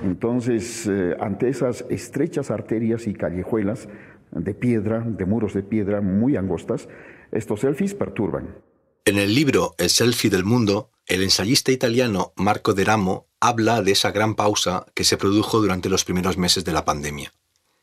entonces, 0.02 0.86
eh, 0.86 1.16
ante 1.20 1.48
esas 1.48 1.84
estrechas 1.88 2.50
arterias 2.50 3.06
y 3.06 3.14
callejuelas 3.14 3.88
de 4.30 4.54
piedra, 4.54 5.00
de 5.00 5.26
muros 5.26 5.54
de 5.54 5.62
piedra 5.62 6.00
muy 6.00 6.36
angostas, 6.36 6.88
estos 7.30 7.60
selfies 7.60 7.94
perturban. 7.94 8.56
En 9.04 9.18
el 9.18 9.34
libro 9.34 9.74
El 9.78 9.90
selfie 9.90 10.30
del 10.30 10.44
mundo, 10.44 10.90
el 11.06 11.22
ensayista 11.22 11.72
italiano 11.72 12.32
Marco 12.36 12.74
Deramo 12.74 13.26
habla 13.40 13.82
de 13.82 13.92
esa 13.92 14.12
gran 14.12 14.34
pausa 14.34 14.86
que 14.94 15.04
se 15.04 15.16
produjo 15.16 15.60
durante 15.60 15.88
los 15.88 16.04
primeros 16.04 16.36
meses 16.38 16.64
de 16.64 16.72
la 16.72 16.84
pandemia. 16.84 17.32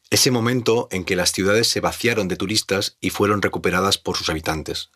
Ese 0.10 0.32
momento 0.32 0.88
en 0.92 1.04
que 1.04 1.16
las 1.16 1.32
ciudades 1.32 1.68
se 1.68 1.82
vaciaron 1.82 2.28
de 2.28 2.36
turistas 2.36 2.98
y 3.00 3.10
fueron 3.10 3.42
recuperadas 3.42 3.98
por 3.98 4.16
sus 4.16 4.30
habitantes. 4.30 4.92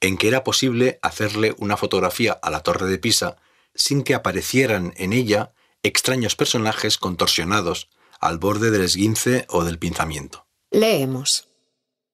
En 0.00 0.16
que 0.16 0.28
era 0.28 0.44
posible 0.44 0.98
hacerle 1.02 1.54
una 1.58 1.76
fotografía 1.76 2.32
a 2.32 2.50
la 2.50 2.60
torre 2.60 2.86
de 2.86 2.98
Pisa 2.98 3.36
sin 3.74 4.02
que 4.02 4.14
aparecieran 4.14 4.94
en 4.96 5.12
ella 5.12 5.52
extraños 5.84 6.34
personajes 6.34 6.98
contorsionados 6.98 7.88
al 8.18 8.38
borde 8.38 8.70
del 8.70 8.82
esguince 8.82 9.46
o 9.50 9.64
del 9.64 9.78
pinzamiento. 9.78 10.46
Leemos. 10.70 11.48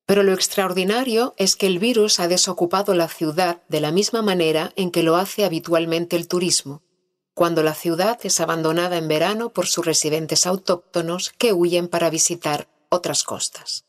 Pero 0.06 0.24
lo 0.24 0.33
extraordinario 0.33 1.35
es 1.38 1.54
que 1.54 1.68
el 1.68 1.78
virus 1.78 2.18
ha 2.18 2.26
desocupado 2.26 2.94
la 2.94 3.09
ciudad 3.09 3.62
de 3.68 3.80
la 3.80 3.92
misma 3.92 4.22
manera 4.22 4.72
en 4.74 4.90
que 4.90 5.04
lo 5.04 5.14
hace 5.16 5.44
habitualmente 5.44 6.16
el 6.16 6.26
turismo, 6.26 6.83
cuando 7.33 7.62
la 7.62 7.74
ciudad 7.74 8.18
es 8.24 8.40
abandonada 8.40 8.98
en 8.98 9.06
verano 9.06 9.50
por 9.50 9.68
sus 9.68 9.87
residentes 9.87 10.46
autóctonos 10.46 11.33
que 11.38 11.52
huyen 11.52 11.87
para 11.87 12.11
visitar 12.11 12.68
otras 12.88 13.22
costas. 13.22 13.85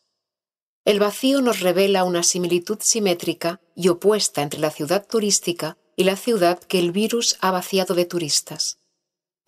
El 0.86 1.00
vacío 1.00 1.42
nos 1.42 1.60
revela 1.60 2.04
una 2.04 2.22
similitud 2.22 2.78
simétrica 2.82 3.62
y 3.76 3.88
opuesta 3.88 4.44
entre 4.44 4.60
la 4.60 4.70
ciudad 4.70 5.08
turística 5.08 5.78
y 5.96 6.04
la 6.04 6.18
ciudad 6.18 6.60
que 6.60 6.78
el 6.78 6.92
virus 6.92 7.38
ha 7.42 7.50
vaciado 7.50 7.96
de 7.96 8.06
turistas 8.06 8.81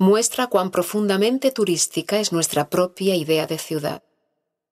muestra 0.03 0.47
cuán 0.47 0.69
profundamente 0.69 1.51
turística 1.51 2.19
es 2.19 2.33
nuestra 2.33 2.69
propia 2.69 3.15
idea 3.15 3.47
de 3.47 3.57
ciudad, 3.57 4.03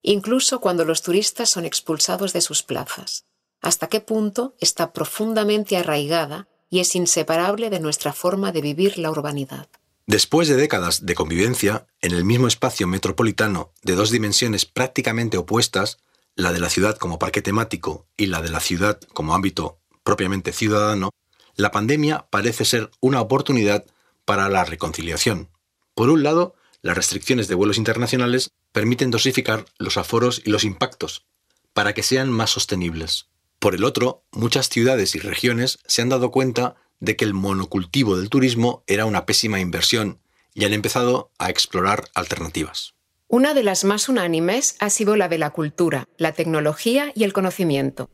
incluso 0.01 0.59
cuando 0.59 0.83
los 0.83 1.01
turistas 1.01 1.49
son 1.49 1.63
expulsados 1.63 2.33
de 2.33 2.41
sus 2.41 2.63
plazas, 2.63 3.25
hasta 3.61 3.87
qué 3.87 4.01
punto 4.01 4.55
está 4.59 4.91
profundamente 4.91 5.77
arraigada 5.77 6.49
y 6.69 6.81
es 6.81 6.95
inseparable 6.95 7.69
de 7.69 7.79
nuestra 7.79 8.11
forma 8.11 8.51
de 8.51 8.61
vivir 8.61 8.97
la 8.97 9.09
urbanidad. 9.09 9.69
Después 10.05 10.49
de 10.49 10.57
décadas 10.57 11.05
de 11.05 11.15
convivencia 11.15 11.87
en 12.01 12.11
el 12.11 12.25
mismo 12.25 12.47
espacio 12.47 12.85
metropolitano 12.87 13.71
de 13.83 13.95
dos 13.95 14.11
dimensiones 14.11 14.65
prácticamente 14.65 15.37
opuestas, 15.37 15.99
la 16.35 16.51
de 16.51 16.59
la 16.59 16.69
ciudad 16.69 16.97
como 16.97 17.19
parque 17.19 17.41
temático 17.41 18.05
y 18.17 18.25
la 18.25 18.41
de 18.41 18.49
la 18.49 18.59
ciudad 18.59 18.99
como 19.13 19.33
ámbito 19.33 19.79
propiamente 20.03 20.51
ciudadano, 20.51 21.11
la 21.55 21.71
pandemia 21.71 22.27
parece 22.29 22.65
ser 22.65 22.91
una 22.99 23.21
oportunidad 23.21 23.85
para 24.25 24.49
la 24.49 24.63
reconciliación. 24.65 25.49
Por 25.93 26.09
un 26.09 26.23
lado, 26.23 26.55
las 26.81 26.95
restricciones 26.95 27.47
de 27.47 27.55
vuelos 27.55 27.77
internacionales 27.77 28.51
permiten 28.71 29.11
dosificar 29.11 29.65
los 29.77 29.97
aforos 29.97 30.41
y 30.43 30.49
los 30.49 30.63
impactos, 30.63 31.25
para 31.73 31.93
que 31.93 32.03
sean 32.03 32.29
más 32.29 32.49
sostenibles. 32.49 33.27
Por 33.59 33.75
el 33.75 33.83
otro, 33.83 34.23
muchas 34.31 34.69
ciudades 34.69 35.15
y 35.15 35.19
regiones 35.19 35.79
se 35.85 36.01
han 36.01 36.09
dado 36.09 36.31
cuenta 36.31 36.75
de 36.99 37.15
que 37.15 37.25
el 37.25 37.33
monocultivo 37.33 38.17
del 38.17 38.29
turismo 38.29 38.83
era 38.87 39.05
una 39.05 39.25
pésima 39.25 39.59
inversión 39.59 40.19
y 40.53 40.65
han 40.65 40.73
empezado 40.73 41.31
a 41.37 41.49
explorar 41.49 42.05
alternativas. 42.13 42.95
Una 43.27 43.53
de 43.53 43.63
las 43.63 43.83
más 43.83 44.09
unánimes 44.09 44.75
ha 44.79 44.89
sido 44.89 45.15
la 45.15 45.29
de 45.29 45.37
la 45.37 45.51
cultura, 45.51 46.05
la 46.17 46.33
tecnología 46.33 47.11
y 47.15 47.23
el 47.23 47.33
conocimiento. 47.33 48.09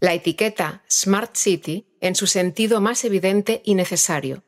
La 0.00 0.14
etiqueta 0.14 0.84
Smart 0.88 1.34
City 1.36 1.86
en 2.00 2.14
su 2.14 2.26
sentido 2.26 2.80
más 2.80 3.04
evidente 3.04 3.62
y 3.64 3.74
necesario, 3.74 4.44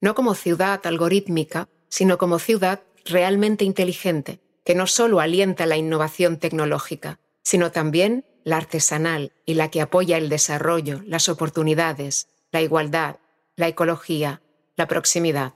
no 0.00 0.14
como 0.14 0.34
ciudad 0.34 0.80
algorítmica, 0.86 1.68
sino 1.88 2.18
como 2.18 2.38
ciudad 2.38 2.82
realmente 3.04 3.64
inteligente, 3.64 4.40
que 4.64 4.74
no 4.74 4.86
solo 4.86 5.20
alienta 5.20 5.66
la 5.66 5.76
innovación 5.76 6.38
tecnológica, 6.38 7.20
sino 7.42 7.70
también 7.70 8.24
la 8.44 8.56
artesanal 8.56 9.32
y 9.44 9.54
la 9.54 9.70
que 9.70 9.80
apoya 9.80 10.16
el 10.16 10.28
desarrollo, 10.28 11.02
las 11.06 11.28
oportunidades, 11.28 12.28
la 12.50 12.62
igualdad, 12.62 13.16
la 13.56 13.68
ecología, 13.68 14.42
la 14.76 14.88
proximidad. 14.88 15.54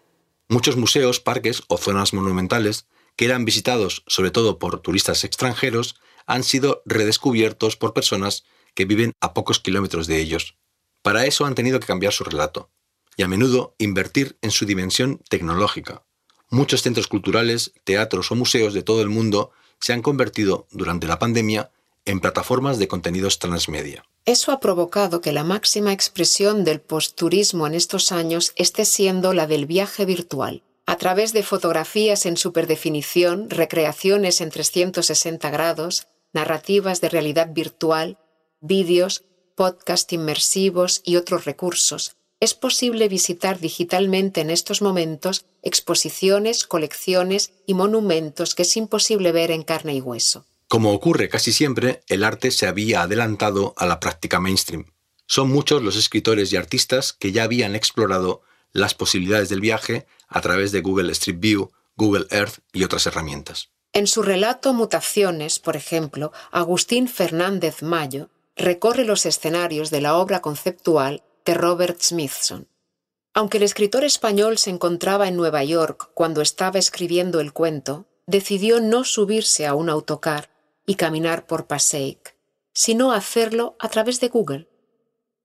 Muchos 0.49 0.77
museos, 0.77 1.21
parques 1.21 1.63
o 1.69 1.79
zonas 1.79 2.13
monumentales 2.13 2.87
que 3.17 3.25
eran 3.25 3.45
visitados 3.45 4.03
sobre 4.07 4.31
todo 4.31 4.59
por 4.59 4.81
turistas 4.81 5.25
extranjeros 5.25 5.97
han 6.27 6.43
sido 6.43 6.83
redescubiertos 6.85 7.77
por 7.77 7.95
personas 7.95 8.45
que 8.75 8.85
viven 8.85 9.13
a 9.21 9.35
pocos 9.35 9.61
kilómetros 9.61 10.07
de 10.07 10.21
ellos. 10.21 10.57
Para 11.03 11.27
eso 11.27 11.47
han 11.47 11.55
tenido 11.55 11.81
que 11.81 11.87
cambiar 11.87 12.13
su 12.13 12.25
relato 12.25 12.71
y 13.17 13.23
a 13.23 13.29
menudo 13.29 13.75
invertir 13.79 14.37
en 14.43 14.51
su 14.51 14.67
dimensión 14.67 15.21
tecnológica. 15.29 16.03
Muchos 16.51 16.83
centros 16.83 17.09
culturales, 17.09 17.73
teatros 17.85 18.31
o 18.31 18.35
museos 18.35 18.75
de 18.75 18.83
todo 18.83 19.03
el 19.03 19.09
mundo 19.09 19.51
se 19.81 19.93
han 19.93 20.03
convertido 20.03 20.67
durante 20.71 21.07
la 21.07 21.19
pandemia 21.19 21.71
en 22.05 22.21
plataformas 22.21 22.79
de 22.79 22.89
contenidos 22.89 23.39
transmedia. 23.39 24.05
Eso 24.25 24.53
ha 24.53 24.61
provocado 24.61 25.21
que 25.21 25.33
la 25.33 25.45
máxima 25.45 25.93
expresión 25.93 26.65
del 26.65 26.81
postturismo 26.81 27.67
en 27.67 27.75
estos 27.75 28.13
años 28.13 28.53
esté 28.57 28.85
siendo 28.85 29.33
la 29.33 29.47
del 29.47 29.67
viaje 29.67 30.05
virtual, 30.05 30.63
a 30.87 30.97
través 30.97 31.33
de 31.33 31.43
fotografías 31.43 32.27
en 32.27 32.37
superdefinición, 32.37 33.51
recreaciones 33.51 34.41
en 34.41 34.51
360 34.51 35.51
grados, 35.51 36.07
narrativas 36.33 37.01
de 37.01 37.09
realidad 37.09 37.51
virtual, 37.53 38.19
vídeos, 38.61 39.25
podcast 39.55 40.13
inmersivos 40.13 41.01
y 41.05 41.17
otros 41.17 41.45
recursos, 41.45 42.17
es 42.45 42.53
posible 42.53 43.09
visitar 43.09 43.59
digitalmente 43.59 44.43
en 44.43 44.51
estos 44.51 44.83
momentos 44.83 45.47
exposiciones, 45.63 46.67
colecciones 46.67 47.55
y 47.67 47.73
monumentos 47.73 48.55
que 48.55 48.63
es 48.63 48.77
imposible 48.77 49.33
ver 49.33 49.51
en 49.51 49.63
carne 49.63 49.95
y 49.95 50.03
hueso. 50.03 50.45
Como 50.69 50.93
ocurre 50.93 51.31
casi 51.31 51.53
siempre, 51.53 52.03
el 52.07 52.23
arte 52.23 52.51
se 52.51 52.67
había 52.67 53.01
adelantado 53.01 53.73
a 53.79 53.87
la 53.87 53.99
práctica 53.99 54.41
mainstream. 54.41 54.85
Son 55.27 55.51
muchos 55.51 55.83
los 55.83 55.97
escritores 55.97 56.53
y 56.53 56.57
artistas 56.57 57.15
que 57.15 57.33
ya 57.33 57.45
habían 57.45 57.75
explorado 57.75 58.43
las 58.73 58.93
posibilidades 58.93 59.49
del 59.49 59.63
viaje 59.63 60.07
a 60.29 60.43
través 60.43 60.71
de 60.71 60.83
Google 60.83 61.13
Street 61.13 61.39
View, 61.39 61.71
Google 61.97 62.27
Earth 62.31 62.59
y 62.75 62.85
otras 62.85 63.07
herramientas. 63.07 63.71
En 63.95 64.07
su 64.07 64.21
relato 64.21 64.75
Mutaciones, 64.75 65.61
por 65.61 65.77
ejemplo, 65.77 66.31
Agustín 66.51 67.09
Fernández 67.09 67.83
Mayo 67.83 68.29
recorre 68.55 69.07
los 69.07 69.25
escenarios 69.25 69.89
de 69.89 70.03
la 70.03 70.17
obra 70.17 70.43
conceptual 70.43 71.23
de 71.45 71.55
Robert 71.55 72.01
Smithson. 72.01 72.69
Aunque 73.33 73.59
el 73.59 73.65
escritor 73.65 74.05
español 74.05 74.59
se 74.59 74.71
encontraba 74.71 75.29
en 75.29 75.37
Nueva 75.37 75.65
York 75.65 76.11
cuando 76.15 76.41
estaba 76.41 76.79
escribiendo 76.79 77.41
el 77.41 77.53
cuento, 77.53 78.07
decidió 78.27 78.81
no 78.81 79.05
subirse 79.05 79.67
a 79.67 79.75
un 79.75 79.91
autocar 79.91 80.51
y 80.87 80.95
caminar 80.95 81.47
por 81.47 81.67
Passaic, 81.67 82.37
sino 82.73 83.13
hacerlo 83.13 83.77
a 83.81 83.89
través 83.89 84.21
de 84.21 84.29
Google. 84.29 84.69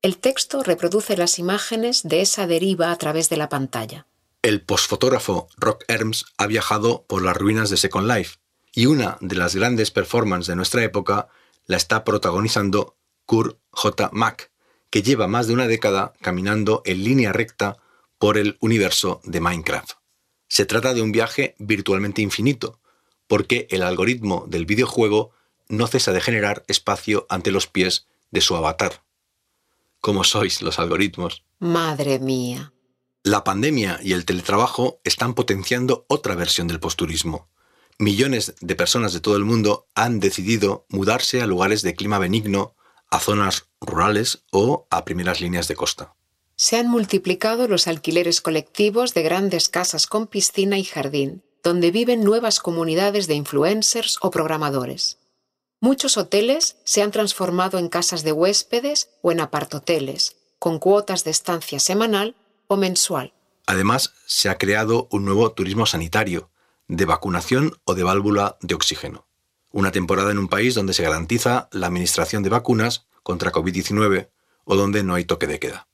El 0.02 0.18
texto 0.18 0.64
reproduce 0.64 1.18
las 1.18 1.40
imágenes 1.40 2.04
de 2.04 2.22
esa 2.22 2.48
deriva 2.48 2.92
a 2.92 2.98
través 2.98 3.30
de 3.30 3.38
la 3.38 3.50
pantalla. 3.50 4.08
El 4.42 4.62
postfotógrafo 4.62 5.50
Rock 5.58 5.84
Erms 5.90 6.26
ha 6.38 6.48
viajado 6.48 7.06
por 7.08 7.22
las 7.22 7.36
ruinas 7.36 7.70
de 7.70 7.76
Second 7.76 8.08
Life 8.08 8.38
y 8.72 8.86
una 8.86 9.18
de 9.20 9.36
las 9.36 9.56
grandes 9.56 9.92
performances 9.92 10.48
de 10.48 10.56
nuestra 10.56 10.84
época 10.84 11.28
la 11.66 11.76
está 11.76 12.06
protagonizando 12.06 12.98
Kurt 13.26 13.60
J. 13.72 14.10
Mack, 14.14 14.52
que 14.90 15.02
lleva 15.02 15.28
más 15.28 15.48
de 15.48 15.54
una 15.54 15.68
década 15.68 16.14
caminando 16.22 16.82
en 16.86 17.04
línea 17.04 17.32
recta 17.32 17.78
por 18.18 18.38
el 18.38 18.58
universo 18.60 19.22
de 19.24 19.40
Minecraft. 19.40 19.92
Se 20.48 20.66
trata 20.66 20.94
de 20.94 21.02
un 21.02 21.12
viaje 21.12 21.56
virtualmente 21.60 22.22
infinito, 22.22 22.80
porque 23.28 23.68
el 23.70 23.84
algoritmo 23.84 24.46
del 24.48 24.66
videojuego 24.66 25.32
no 25.68 25.88
cesa 25.88 26.12
de 26.12 26.22
generar 26.22 26.64
espacio 26.68 27.28
ante 27.30 27.52
los 27.52 27.68
pies 27.68 28.08
de 28.32 28.42
su 28.42 28.56
avatar. 28.56 29.04
¿Cómo 30.02 30.24
sois 30.24 30.62
los 30.62 30.80
algoritmos? 30.80 31.44
Madre 31.60 32.20
mía. 32.20 32.74
La 33.24 33.44
pandemia 33.44 34.00
y 34.02 34.14
el 34.14 34.26
teletrabajo 34.26 35.02
están 35.04 35.36
potenciando 35.36 36.06
otra 36.08 36.36
versión 36.36 36.68
del 36.68 36.80
posturismo. 36.80 37.50
Millones 38.00 38.56
de 38.62 38.76
personas 38.76 39.14
de 39.14 39.20
todo 39.20 39.36
el 39.36 39.44
mundo 39.44 39.88
han 39.94 40.22
decidido 40.22 40.86
mudarse 40.90 41.42
a 41.42 41.48
lugares 41.48 41.82
de 41.82 41.96
clima 41.96 42.18
benigno 42.18 42.76
a 43.10 43.20
zonas 43.20 43.68
rurales 43.82 44.44
o 44.52 44.88
a 44.90 45.06
primeras 45.06 45.42
líneas 45.42 45.68
de 45.68 45.76
costa. 45.76 46.14
Se 46.56 46.78
han 46.78 46.90
multiplicado 46.90 47.68
los 47.68 47.88
alquileres 47.88 48.42
colectivos 48.42 49.14
de 49.14 49.24
grandes 49.24 49.70
casas 49.70 50.08
con 50.08 50.28
piscina 50.28 50.78
y 50.78 50.84
jardín, 50.84 51.44
donde 51.64 51.92
viven 51.92 52.24
nuevas 52.24 52.60
comunidades 52.60 53.28
de 53.28 53.36
influencers 53.36 54.18
o 54.22 54.32
programadores. 54.32 55.20
Muchos 55.80 56.18
hoteles 56.18 56.76
se 56.84 57.02
han 57.02 57.12
transformado 57.12 57.80
en 57.80 57.88
casas 57.88 58.24
de 58.24 58.34
huéspedes 58.34 59.10
o 59.22 59.32
en 59.32 59.40
apartoteles, 59.40 60.36
con 60.60 60.80
cuotas 60.80 61.24
de 61.24 61.32
estancia 61.32 61.80
semanal 61.80 62.36
o 62.68 62.76
mensual. 62.76 63.34
Además, 63.66 64.14
se 64.26 64.50
ha 64.50 64.58
creado 64.58 65.08
un 65.12 65.24
nuevo 65.24 65.52
turismo 65.54 65.86
sanitario, 65.86 66.50
de 66.90 67.06
vacunación 67.06 67.80
o 67.86 67.94
de 67.94 68.04
válvula 68.04 68.58
de 68.62 68.76
oxígeno 68.76 69.29
una 69.72 69.92
temporada 69.92 70.32
en 70.32 70.40
un 70.40 70.48
país 70.48 70.76
donde 70.76 70.94
se 70.94 71.04
garantiza 71.04 71.70
la 71.72 71.88
administración 71.88 72.44
de 72.44 72.50
vacunas 72.50 73.06
contra 73.24 73.52
COVID-19 73.52 74.30
o 74.66 74.76
donde 74.76 75.04
no 75.04 75.16
hay 75.16 75.26
toque 75.26 75.48
de 75.48 75.60
queda. 75.60 75.88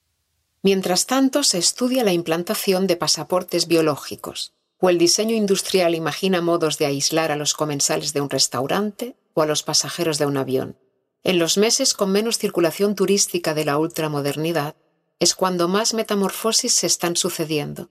Mientras 0.62 1.06
tanto, 1.06 1.44
se 1.44 1.58
estudia 1.58 2.04
la 2.04 2.14
implantación 2.14 2.88
de 2.88 2.96
pasaportes 2.96 3.68
biológicos, 3.68 4.54
o 4.80 4.90
el 4.90 4.98
diseño 4.98 5.36
industrial 5.36 5.96
imagina 5.96 6.42
modos 6.42 6.78
de 6.78 6.88
aislar 6.88 7.32
a 7.32 7.36
los 7.36 7.54
comensales 7.54 8.14
de 8.14 8.22
un 8.22 8.30
restaurante 8.30 9.16
o 9.34 9.42
a 9.42 9.46
los 9.46 9.64
pasajeros 9.64 10.18
de 10.18 10.26
un 10.26 10.38
avión. 10.38 10.78
En 11.24 11.40
los 11.40 11.58
meses 11.58 11.94
con 11.94 12.12
menos 12.12 12.38
circulación 12.38 12.96
turística 12.96 13.54
de 13.54 13.66
la 13.66 13.78
ultramodernidad, 13.78 14.76
es 15.20 15.36
cuando 15.36 15.68
más 15.68 15.94
metamorfosis 15.94 16.74
se 16.74 16.88
están 16.88 17.16
sucediendo. 17.16 17.90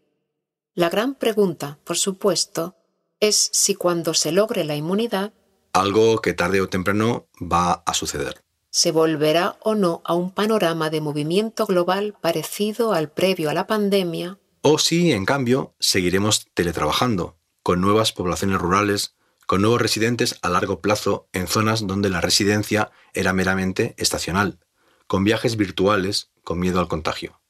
La 0.75 0.90
gran 0.90 1.14
pregunta, 1.14 1.79
por 1.85 1.97
supuesto, 1.97 2.77
es 3.20 3.51
si 3.53 3.75
cuando 3.75 4.14
se 4.14 4.33
logre 4.33 4.64
la 4.64 4.77
inmunidad, 4.77 5.33
algo 5.75 6.23
que 6.23 6.33
tarde 6.33 6.63
o 6.63 6.69
temprano 6.69 7.27
va 7.41 7.83
a 7.85 7.93
suceder. 7.93 8.43
¿Se 8.71 8.91
volverá 8.91 9.59
o 9.61 9.75
no 9.75 10.03
a 10.05 10.15
un 10.15 10.31
panorama 10.31 10.89
de 10.89 11.01
movimiento 11.01 11.67
global 11.67 12.15
parecido 12.21 12.93
al 12.93 13.11
previo 13.11 13.51
a 13.51 13.55
la 13.55 13.67
pandemia? 13.67 14.39
O 14.63 14.79
si, 14.79 15.13
en 15.13 15.27
cambio, 15.27 15.75
seguiremos 15.79 16.47
teletrabajando, 16.55 17.37
con 17.63 17.81
nuevas 17.81 18.13
poblaciones 18.13 18.59
rurales, 18.59 19.15
con 19.47 19.61
nuevos 19.61 19.81
residentes 19.81 20.39
a 20.43 20.49
largo 20.49 20.81
plazo 20.81 21.29
en 21.33 21.47
zonas 21.47 21.87
donde 21.87 22.09
la 22.09 22.21
residencia 22.21 22.91
era 23.13 23.33
meramente 23.33 23.95
estacional, 23.99 24.59
con 25.07 25.23
viajes 25.23 25.57
virtuales, 25.57 26.31
con 26.43 26.59
miedo 26.59 26.81
al 26.81 26.89
contagio, 26.89 27.41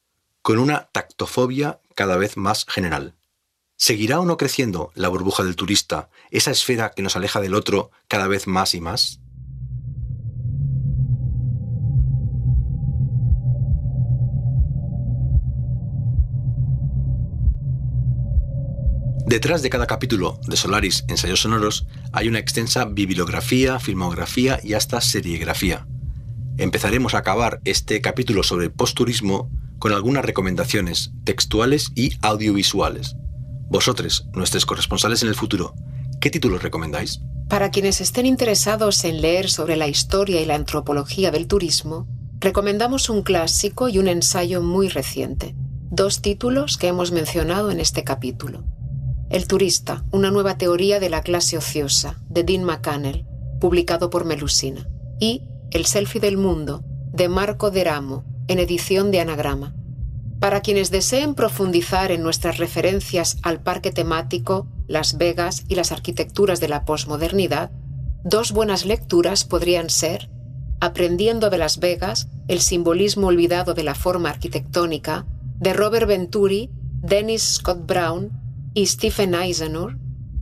con 0.41 0.59
una 0.59 0.89
tactofobia 0.91 1.79
cada 1.95 2.17
vez 2.17 2.37
más 2.37 2.65
general. 2.67 3.15
¿Seguirá 3.77 4.21
o 4.21 4.25
no 4.25 4.37
creciendo 4.37 4.91
la 4.95 5.09
burbuja 5.09 5.43
del 5.43 5.57
turista, 5.57 6.09
esa 6.31 6.51
esfera 6.51 6.93
que 6.95 7.01
nos 7.01 7.17
aleja 7.17 7.41
del 7.41 7.53
otro 7.53 7.91
cada 8.07 8.27
vez 8.27 8.47
más 8.47 8.73
y 8.73 8.79
más? 8.79 9.19
Detrás 19.27 19.61
de 19.61 19.69
cada 19.69 19.87
capítulo 19.87 20.39
de 20.47 20.55
Solaris 20.55 21.03
Ensayos 21.09 21.41
Sonoros 21.41 21.85
hay 22.13 22.29
una 22.29 22.39
extensa 22.39 22.85
bibliografía, 22.85 23.79
filmografía 23.79 24.59
y 24.63 24.73
hasta 24.73 25.01
serigrafía. 25.01 25.85
Empezaremos 26.57 27.13
a 27.13 27.17
acabar 27.17 27.59
este 27.65 27.99
capítulo 27.99 28.43
sobre 28.43 28.69
posturismo 28.69 29.51
con 29.79 29.91
algunas 29.91 30.23
recomendaciones 30.23 31.11
textuales 31.25 31.91
y 31.95 32.15
audiovisuales. 32.21 33.17
Vosotros, 33.67 34.27
nuestros 34.33 34.65
corresponsales 34.65 35.23
en 35.23 35.29
el 35.29 35.35
futuro, 35.35 35.73
¿qué 36.21 36.29
títulos 36.29 36.61
recomendáis? 36.61 37.21
Para 37.49 37.71
quienes 37.71 38.01
estén 38.01 38.25
interesados 38.25 39.03
en 39.03 39.21
leer 39.21 39.49
sobre 39.49 39.75
la 39.75 39.87
historia 39.87 40.41
y 40.41 40.45
la 40.45 40.55
antropología 40.55 41.31
del 41.31 41.47
turismo, 41.47 42.07
recomendamos 42.39 43.09
un 43.09 43.23
clásico 43.23 43.89
y 43.89 43.97
un 43.97 44.07
ensayo 44.07 44.61
muy 44.61 44.87
reciente, 44.87 45.55
dos 45.89 46.21
títulos 46.21 46.77
que 46.77 46.87
hemos 46.87 47.11
mencionado 47.11 47.71
en 47.71 47.79
este 47.79 48.03
capítulo. 48.03 48.63
El 49.29 49.47
turista, 49.47 50.05
una 50.11 50.31
nueva 50.31 50.57
teoría 50.57 50.99
de 50.99 51.09
la 51.09 51.21
clase 51.21 51.57
ociosa, 51.57 52.19
de 52.29 52.43
Dean 52.43 52.63
McCannell, 52.63 53.25
publicado 53.59 54.09
por 54.09 54.25
Melusina, 54.25 54.87
y 55.19 55.41
El 55.71 55.85
selfie 55.85 56.21
del 56.21 56.37
mundo, 56.37 56.83
de 57.11 57.29
Marco 57.29 57.71
Deramo, 57.71 58.23
en 58.47 58.59
edición 58.59 59.11
de 59.11 59.21
Anagrama, 59.21 59.75
para 60.39 60.61
quienes 60.61 60.91
deseen 60.91 61.33
profundizar 61.33 62.11
en 62.11 62.21
nuestras 62.21 62.57
referencias 62.57 63.37
al 63.41 63.61
parque 63.61 63.91
temático, 63.91 64.67
Las 64.87 65.17
Vegas 65.17 65.63
y 65.67 65.75
las 65.75 65.91
arquitecturas 65.91 66.59
de 66.59 66.67
la 66.67 66.85
posmodernidad, 66.85 67.71
dos 68.23 68.51
buenas 68.51 68.85
lecturas 68.85 69.45
podrían 69.45 69.89
ser 69.89 70.29
Aprendiendo 70.81 71.49
de 71.49 71.57
Las 71.57 71.79
Vegas, 71.79 72.27
el 72.49 72.59
simbolismo 72.59 73.27
olvidado 73.27 73.73
de 73.73 73.83
la 73.83 73.95
forma 73.95 74.29
arquitectónica, 74.29 75.25
de 75.57 75.73
Robert 75.73 76.05
Venturi, 76.05 76.69
Dennis 77.01 77.43
Scott 77.43 77.85
Brown 77.87 78.29
y 78.73 78.85
Stephen 78.87 79.33
Eisenhower, 79.33 79.97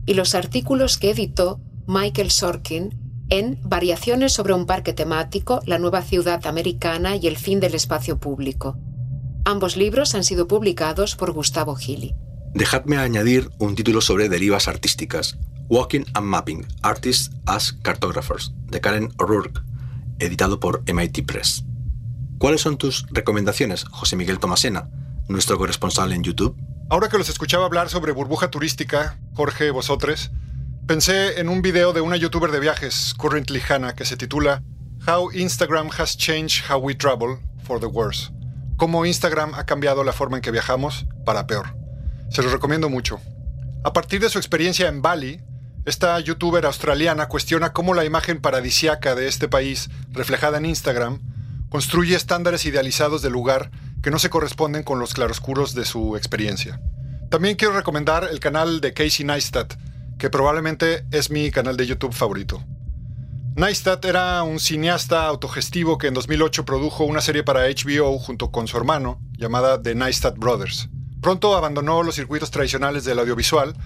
y 0.06 0.14
los 0.14 0.34
artículos 0.34 0.98
que 0.98 1.10
editó 1.10 1.60
Michael 1.86 2.32
Sorkin 2.32 2.98
en 3.30 3.58
Variaciones 3.62 4.32
sobre 4.32 4.54
un 4.54 4.66
parque 4.66 4.92
temático, 4.92 5.60
la 5.66 5.78
nueva 5.78 6.02
ciudad 6.02 6.44
americana 6.46 7.16
y 7.16 7.28
el 7.28 7.36
fin 7.36 7.60
del 7.60 7.74
espacio 7.74 8.18
público 8.18 8.76
Ambos 9.46 9.76
libros 9.76 10.14
han 10.14 10.24
sido 10.24 10.48
publicados 10.48 11.16
por 11.16 11.32
Gustavo 11.32 11.76
Gili. 11.76 12.14
Dejadme 12.54 12.96
añadir 12.96 13.50
un 13.58 13.74
título 13.74 14.00
sobre 14.00 14.30
derivas 14.30 14.68
artísticas. 14.68 15.36
Walking 15.68 16.04
and 16.14 16.26
Mapping, 16.26 16.66
Artists 16.80 17.30
as 17.44 17.72
Cartographers, 17.82 18.52
de 18.70 18.80
Karen 18.80 19.12
O'Rourke, 19.18 19.60
editado 20.18 20.60
por 20.60 20.82
MIT 20.90 21.26
Press. 21.26 21.62
¿Cuáles 22.38 22.62
son 22.62 22.78
tus 22.78 23.06
recomendaciones, 23.10 23.84
José 23.84 24.16
Miguel 24.16 24.38
Tomasena, 24.38 24.88
nuestro 25.28 25.58
corresponsal 25.58 26.12
en 26.12 26.22
YouTube? 26.22 26.56
Ahora 26.88 27.10
que 27.10 27.18
los 27.18 27.28
escuchaba 27.28 27.66
hablar 27.66 27.90
sobre 27.90 28.12
burbuja 28.12 28.50
turística, 28.50 29.18
Jorge, 29.34 29.70
vosotros, 29.70 30.30
pensé 30.86 31.38
en 31.38 31.50
un 31.50 31.60
video 31.60 31.92
de 31.92 32.00
una 32.00 32.16
youtuber 32.16 32.50
de 32.50 32.60
viajes, 32.60 33.14
Currently 33.18 33.60
Hannah, 33.68 33.94
que 33.94 34.06
se 34.06 34.16
titula 34.16 34.62
How 35.06 35.30
Instagram 35.32 35.90
Has 35.98 36.16
Changed 36.16 36.70
How 36.70 36.78
We 36.78 36.94
Travel 36.94 37.40
for 37.62 37.78
the 37.78 37.86
Worse. 37.86 38.30
Cómo 38.76 39.06
Instagram 39.06 39.54
ha 39.54 39.66
cambiado 39.66 40.02
la 40.02 40.12
forma 40.12 40.36
en 40.36 40.42
que 40.42 40.50
viajamos 40.50 41.06
para 41.24 41.46
peor. 41.46 41.76
Se 42.30 42.42
los 42.42 42.50
recomiendo 42.50 42.88
mucho. 42.88 43.20
A 43.84 43.92
partir 43.92 44.20
de 44.20 44.30
su 44.30 44.38
experiencia 44.38 44.88
en 44.88 45.00
Bali, 45.00 45.40
esta 45.84 46.18
youtuber 46.18 46.66
australiana 46.66 47.28
cuestiona 47.28 47.72
cómo 47.72 47.94
la 47.94 48.04
imagen 48.04 48.40
paradisiaca 48.40 49.14
de 49.14 49.28
este 49.28 49.46
país, 49.48 49.90
reflejada 50.10 50.58
en 50.58 50.66
Instagram, 50.66 51.20
construye 51.68 52.16
estándares 52.16 52.64
idealizados 52.66 53.22
del 53.22 53.32
lugar 53.32 53.70
que 54.02 54.10
no 54.10 54.18
se 54.18 54.30
corresponden 54.30 54.82
con 54.82 54.98
los 54.98 55.14
claroscuros 55.14 55.74
de 55.74 55.84
su 55.84 56.16
experiencia. 56.16 56.80
También 57.30 57.56
quiero 57.56 57.74
recomendar 57.74 58.28
el 58.30 58.40
canal 58.40 58.80
de 58.80 58.92
Casey 58.92 59.24
Neistat, 59.24 59.74
que 60.18 60.30
probablemente 60.30 61.04
es 61.10 61.30
mi 61.30 61.50
canal 61.50 61.76
de 61.76 61.86
YouTube 61.86 62.12
favorito. 62.12 62.64
Neistat 63.56 64.04
era 64.04 64.42
un 64.42 64.58
cineasta 64.58 65.28
autogestivo 65.28 65.96
que 65.96 66.08
en 66.08 66.14
2008 66.14 66.64
produjo 66.64 67.04
una 67.04 67.20
serie 67.20 67.44
para 67.44 67.68
HBO 67.68 68.18
junto 68.18 68.50
con 68.50 68.66
su 68.66 68.76
hermano, 68.76 69.20
llamada 69.38 69.80
The 69.80 69.94
Neistat 69.94 70.36
Brothers. 70.36 70.88
Pronto 71.20 71.54
abandonó 71.54 72.02
los 72.02 72.16
circuitos 72.16 72.50
tradicionales 72.50 73.04
del 73.04 73.20
audiovisual 73.20 73.76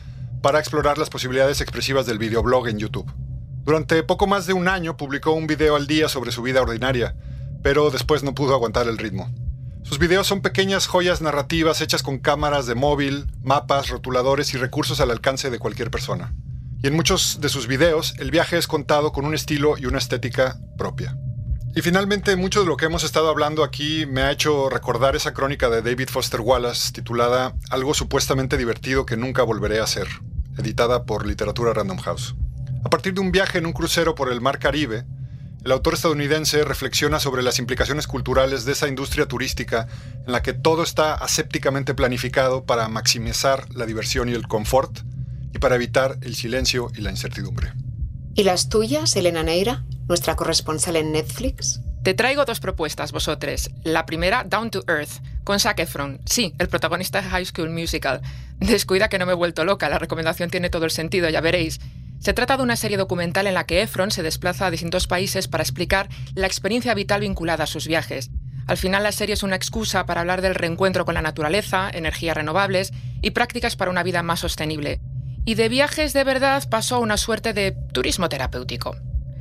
para 0.41 0.59
explorar 0.59 0.97
las 0.97 1.11
posibilidades 1.11 1.61
expresivas 1.61 2.07
del 2.07 2.17
videoblog 2.17 2.69
en 2.69 2.79
YouTube. 2.79 3.13
Durante 3.65 4.03
poco 4.05 4.27
más 4.27 4.47
de 4.47 4.55
un 4.55 4.69
año 4.69 4.97
publicó 4.97 5.33
un 5.33 5.47
video 5.47 5.77
al 5.77 5.87
día 5.87 6.09
sobre 6.09 6.33
su 6.33 6.41
vida 6.41 6.63
ordinaria, 6.63 7.15
pero 7.63 7.91
después 7.91 8.23
no 8.23 8.35
pudo 8.35 8.55
aguantar 8.55 8.89
el 8.89 8.97
ritmo. 8.97 9.31
Sus 9.83 9.99
videos 9.99 10.27
son 10.27 10.41
pequeñas 10.41 10.87
joyas 10.87 11.21
narrativas 11.21 11.83
hechas 11.83 12.03
con 12.03 12.21
cámaras 12.21 12.67
de 12.67 12.75
móvil, 12.75 13.27
mapas, 13.43 13.91
rotuladores 13.91 14.55
y 14.55 14.57
recursos 14.57 14.99
al 15.03 15.11
alcance 15.11 15.51
de 15.51 15.59
cualquier 15.59 15.91
persona 15.91 16.33
y 16.83 16.87
en 16.87 16.95
muchos 16.95 17.41
de 17.41 17.49
sus 17.49 17.67
videos 17.67 18.15
el 18.19 18.31
viaje 18.31 18.57
es 18.57 18.67
contado 18.67 19.13
con 19.13 19.25
un 19.25 19.35
estilo 19.35 19.77
y 19.79 19.87
una 19.87 19.99
estética 19.99 20.59
propia. 20.77 21.17
Y 21.75 21.83
finalmente, 21.83 22.35
mucho 22.35 22.61
de 22.61 22.67
lo 22.67 22.77
que 22.77 22.87
hemos 22.87 23.05
estado 23.05 23.29
hablando 23.29 23.63
aquí 23.63 24.07
me 24.07 24.23
ha 24.23 24.33
hecho 24.33 24.69
recordar 24.69 25.15
esa 25.15 25.33
crónica 25.33 25.69
de 25.69 25.83
David 25.83 26.09
Foster 26.09 26.41
Wallace 26.41 26.93
titulada 26.93 27.55
Algo 27.71 27.95
supuestamente 27.95 28.57
divertido 28.57 29.07
que 29.07 29.17
nunca 29.17 29.43
volveré 29.43 29.79
a 29.81 29.85
hacer, 29.85 30.09
editada 30.57 31.05
por 31.05 31.27
Literatura 31.27 31.73
Random 31.75 31.99
House. 31.99 32.35
A 32.85 32.91
partir 32.91 33.15
de 33.15 33.21
un 33.21 33.33
viaje 33.33 33.59
en 33.59 33.67
un 33.67 33.73
crucero 33.73 34.15
por 34.15 34.33
el 34.33 34.41
Mar 34.41 34.59
Caribe, 34.59 35.05
el 35.65 35.73
autor 35.73 35.95
estadounidense 35.95 36.65
reflexiona 36.65 37.21
sobre 37.21 37.43
las 37.43 37.59
implicaciones 37.59 38.07
culturales 38.07 38.65
de 38.65 38.73
esa 38.73 38.89
industria 38.89 39.27
turística 39.27 39.87
en 40.27 40.33
la 40.33 40.43
que 40.43 40.55
todo 40.55 40.83
está 40.83 41.15
asépticamente 41.15 41.95
planificado 41.95 42.65
para 42.65 42.89
maximizar 42.89 43.67
la 43.75 43.85
diversión 43.85 44.29
y 44.29 44.33
el 44.33 44.49
confort, 44.49 45.01
y 45.55 45.59
para 45.59 45.77
evitar 45.77 46.19
el 46.23 46.35
silencio 46.35 46.91
y 46.97 47.01
la 47.01 47.11
incertidumbre. 47.11 47.73
¿Y 48.35 48.45
las 48.45 48.69
tuyas, 48.69 49.17
Elena 49.17 49.43
Neira, 49.43 49.85
nuestra 50.07 50.37
corresponsal 50.37 50.97
en 50.97 51.13
Netflix? 51.13 51.81
Te 52.05 52.15
traigo 52.15 52.45
dos 52.45 52.61
propuestas, 52.61 53.13
vosotros. 53.13 53.71
La 53.83 54.07
primera, 54.07 54.45
Down 54.45 54.71
to 54.71 54.85
Earth, 54.87 55.23
con 55.45 55.59
Zac 55.59 55.81
Efron. 55.81 56.21
Sí, 56.25 56.55
el 56.59 56.69
protagonista 56.69 57.21
de 57.21 57.29
High 57.29 57.47
School 57.47 57.71
Musical. 57.71 58.23
Descuida 58.61 59.09
que 59.09 59.19
no 59.19 59.27
me 59.27 59.33
he 59.33 59.35
vuelto 59.35 59.65
loca, 59.65 59.89
la 59.89 59.99
recomendación 59.99 60.51
tiene 60.51 60.71
todo 60.71 60.85
el 60.85 60.91
sentido, 60.91 61.29
ya 61.29 61.41
veréis. 61.41 61.81
Se 62.21 62.33
trata 62.33 62.57
de 62.57 62.63
una 62.63 62.77
serie 62.77 62.97
documental 62.97 63.47
en 63.47 63.55
la 63.55 63.67
que 63.67 63.83
Efron 63.83 64.11
se 64.11 64.23
desplaza 64.23 64.67
a 64.67 64.71
distintos 64.71 65.07
países 65.07 65.49
para 65.49 65.63
explicar 65.63 66.09
la 66.35 66.47
experiencia 66.47 66.95
vital 66.95 67.21
vinculada 67.21 67.65
a 67.65 67.69
sus 67.69 67.87
viajes. 67.87 68.31
Al 68.67 68.77
final 68.77 69.03
la 69.03 69.13
serie 69.13 69.35
es 69.35 69.43
una 69.43 69.57
excusa 69.57 70.07
para 70.07 70.21
hablar 70.21 70.43
del 70.43 70.55
reencuentro 70.55 71.05
con 71.05 71.15
la 71.15 71.23
naturaleza, 71.23 71.91
energías 71.93 72.37
renovables 72.37 72.93
y 73.23 73.31
prácticas 73.31 73.77
para 73.77 73.91
una 73.91 74.03
vida 74.03 74.23
más 74.23 74.41
sostenible 74.41 75.01
y 75.49 75.55
de 75.55 75.71
viajes 75.71 76.13
de 76.13 76.25
verdad 76.25 76.69
pasó 76.69 76.97
a 76.97 76.99
una 76.99 77.17
suerte 77.17 77.55
de 77.55 77.73
turismo 77.73 78.29
terapéutico. 78.29 78.95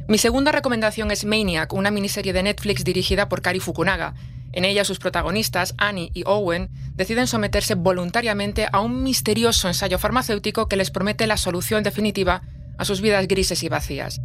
Mi 0.07 0.17
segunda 0.17 0.53
recomendación 0.53 1.11
es 1.11 1.25
Maniac, 1.25 1.73
una 1.73 1.91
miniserie 1.91 2.31
de 2.31 2.43
Netflix 2.43 2.85
dirigida 2.85 3.27
por 3.27 3.41
Kari 3.41 3.59
Fukunaga. 3.59 4.13
En 4.53 4.63
ella 4.63 4.85
sus 4.85 4.99
protagonistas, 4.99 5.75
Annie 5.77 6.11
y 6.13 6.23
Owen, 6.25 6.69
deciden 6.93 7.27
someterse 7.27 7.75
voluntariamente 7.75 8.69
a 8.71 8.79
un 8.79 9.03
misterioso 9.03 9.67
ensayo 9.67 9.99
farmacéutico 9.99 10.69
que 10.69 10.77
les 10.77 10.91
promete 10.91 11.27
la 11.27 11.35
solución 11.35 11.83
definitiva 11.83 12.41
a 12.77 12.85
sus 12.85 13.01
vidas 13.01 13.27
grises 13.27 13.61
y 13.63 13.67
vacías. 13.67 14.21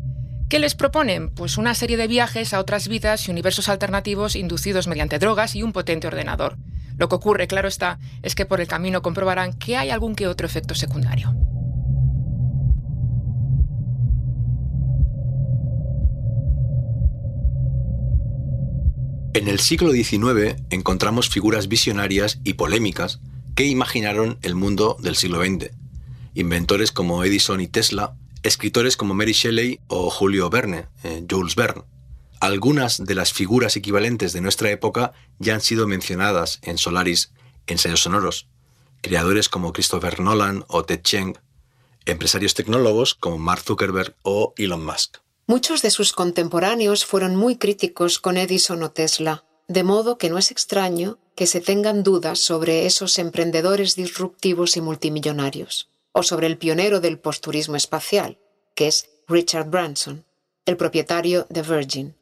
¿Qué 0.49 0.61
les 0.61 0.77
proponen? 0.77 1.31
Pues 1.31 1.59
una 1.59 1.75
serie 1.75 1.97
de 1.97 2.07
viajes 2.07 2.55
a 2.55 2.61
otras 2.61 2.87
vidas 2.87 3.27
y 3.27 3.33
universos 3.33 3.69
alternativos 3.69 4.37
inducidos 4.37 4.87
mediante 4.87 5.19
drogas 5.19 5.57
y 5.57 5.65
un 5.65 5.73
potente 5.73 6.07
ordenador. 6.07 6.59
Lo 6.97 7.09
que 7.09 7.17
ocurre, 7.17 7.49
claro 7.49 7.67
está, 7.67 7.99
es 8.23 8.37
que 8.37 8.47
por 8.47 8.61
el 8.61 8.69
camino 8.69 9.03
comprobarán 9.03 9.53
que 9.53 9.77
hay 9.77 9.91
algún 9.91 10.15
que 10.15 10.29
otro 10.29 10.47
efecto 10.47 10.77
secundario. 10.77 11.35
En 19.35 19.49
el 19.49 19.61
siglo 19.61 19.93
XIX 19.93 20.57
encontramos 20.69 21.31
figuras 21.31 21.67
visionarias 21.67 22.39
y 22.45 22.53
polémicas 22.53 23.21
que 23.57 23.65
imaginaron 23.65 24.39
el 24.43 24.55
mundo 24.55 24.99
del 25.01 25.17
siglo 25.17 25.43
XX. 25.43 25.71
Inventores 26.35 26.93
como 26.93 27.25
Edison 27.25 27.63
y 27.63 27.67
Tesla, 27.67 28.15
escritores 28.43 28.99
como 28.99 29.15
Mary 29.15 29.33
Shelley 29.33 29.81
o 29.89 30.11
Julio 30.11 30.51
Verne, 30.51 30.87
eh, 31.03 31.25
Jules 31.29 31.57
Verne. 31.57 31.85
Algunas 32.41 33.03
de 33.03 33.15
las 33.15 33.33
figuras 33.33 33.75
equivalentes 33.75 34.35
de 34.35 34.43
nuestra 34.43 34.71
época 34.71 35.15
ya 35.39 35.55
han 35.55 35.63
sido 35.63 35.87
mencionadas 35.87 36.59
en 36.61 36.77
Solaris, 36.77 37.33
ensayos 37.67 38.03
sonoros. 38.03 38.49
Creadores 39.01 39.49
como 39.49 39.73
Christopher 39.73 40.21
Nolan 40.21 40.67
o 40.69 40.85
Ted 40.85 41.01
Cheng, 41.01 41.39
empresarios 42.05 42.53
tecnólogos 42.53 43.15
como 43.15 43.39
Mark 43.39 43.63
Zuckerberg 43.63 44.15
o 44.25 44.53
Elon 44.59 44.85
Musk. 44.85 45.23
Muchos 45.53 45.83
de 45.83 45.91
sus 45.91 46.15
contemporáneos 46.15 47.05
fueron 47.05 47.37
muy 47.37 47.57
críticos 47.57 48.19
con 48.19 48.39
Edison 48.39 48.83
o 48.85 48.91
Tesla, 48.91 49.45
de 49.69 49.83
modo 49.83 50.17
que 50.17 50.31
no 50.31 50.39
es 50.39 50.51
extraño 50.51 51.19
que 51.35 51.47
se 51.47 51.61
tengan 51.61 52.03
dudas 52.03 52.39
sobre 52.39 52.87
esos 52.87 53.19
emprendedores 53.19 53.95
disruptivos 53.95 54.79
y 54.79 54.81
multimillonarios, 54.81 55.91
o 56.13 56.23
sobre 56.23 56.47
el 56.47 56.57
pionero 56.57 57.01
del 57.01 57.19
posturismo 57.19 57.77
espacial, 57.77 58.39
que 58.75 58.89
es 58.89 59.11
Richard 59.29 59.69
Branson, 59.69 60.25
el 60.65 60.79
propietario 60.79 61.47
de 61.51 61.61
Virgin. 61.61 62.17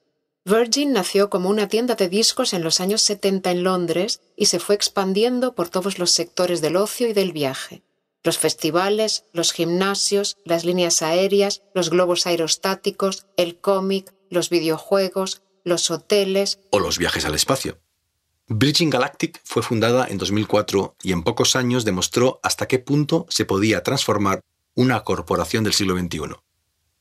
Virgin 0.45 0.93
nació 0.93 1.31
como 1.31 1.51
una 1.51 1.69
tienda 1.69 1.95
de 1.95 2.09
discos 2.09 2.53
en 2.53 2.65
los 2.65 2.81
años 2.81 3.01
70 3.03 3.53
en 3.53 3.63
Londres 3.63 4.23
y 4.35 4.47
se 4.47 4.59
fue 4.59 4.75
expandiendo 4.75 5.55
por 5.55 5.69
todos 5.69 6.01
los 6.01 6.11
sectores 6.11 6.61
del 6.63 6.75
ocio 6.75 7.07
y 7.07 7.13
del 7.13 7.31
viaje 7.31 7.85
los 8.23 8.39
festivales, 8.39 9.25
los 9.33 9.53
gimnasios, 9.53 10.37
las 10.45 10.65
líneas 10.65 11.03
aéreas, 11.03 11.63
los 11.75 11.91
globos 11.91 12.27
aerostáticos, 12.27 13.27
el 13.37 13.59
cómic, 13.61 14.13
los 14.29 14.51
videojuegos, 14.51 15.43
los 15.65 15.91
hoteles 15.91 16.61
o 16.71 16.81
los 16.81 16.99
viajes 16.99 17.25
al 17.25 17.35
espacio. 17.35 17.79
Virgin 18.47 18.91
Galactic 18.91 19.41
fue 19.45 19.63
fundada 19.63 20.07
en 20.09 20.19
2004 20.19 20.97
y 21.03 21.13
en 21.13 21.23
pocos 21.23 21.55
años 21.55 21.85
demostró 21.85 22.41
hasta 22.43 22.67
qué 22.67 22.79
punto 22.79 23.27
se 23.29 23.45
podía 23.45 23.83
transformar 23.83 24.41
una 24.75 25.05
corporación 25.05 25.63
del 25.63 25.73
siglo 25.73 25.97
XXI, 25.97 26.35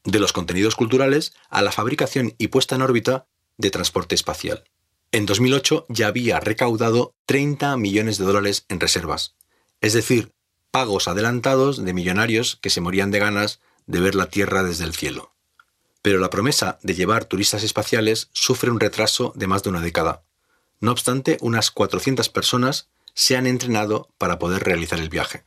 de 0.03 0.19
los 0.19 0.32
contenidos 0.32 0.75
culturales 0.75 1.34
a 1.49 1.62
la 1.62 1.71
fabricación 1.71 2.36
y 2.38 2.47
puesta 2.47 2.75
en 2.75 2.84
órbita 2.84 3.25
de 3.58 3.71
transporte 3.71 4.15
espacial. 4.15 4.63
En 5.12 5.25
2008 5.25 5.88
ya 5.89 6.08
había 6.08 6.39
recaudado 6.39 7.15
30 7.25 7.75
millones 7.77 8.19
de 8.19 8.25
dólares 8.25 8.65
en 8.69 8.79
reservas, 8.79 9.36
es 9.82 9.93
decir, 9.93 10.34
pagos 10.71 11.08
adelantados 11.08 11.84
de 11.84 11.93
millonarios 11.93 12.58
que 12.62 12.69
se 12.69 12.82
morían 12.82 13.12
de 13.12 13.19
ganas 13.19 13.60
de 13.88 13.99
ver 13.99 14.15
la 14.15 14.27
Tierra 14.29 14.63
desde 14.63 14.84
el 14.84 14.93
cielo. 14.93 15.34
Pero 16.01 16.19
la 16.19 16.29
promesa 16.29 16.79
de 16.84 16.93
llevar 16.93 17.25
turistas 17.25 17.63
espaciales 17.63 18.29
sufre 18.34 18.71
un 18.71 18.79
retraso 18.79 19.34
de 19.36 19.47
más 19.47 19.63
de 19.63 19.69
una 19.69 19.82
década. 19.82 20.23
No 20.79 20.91
obstante, 20.91 21.38
unas 21.41 21.71
400 21.71 22.29
personas 22.29 22.89
se 23.13 23.36
han 23.36 23.47
entrenado 23.47 24.10
para 24.17 24.39
poder 24.39 24.63
realizar 24.63 24.99
el 24.99 25.10
viaje, 25.10 25.43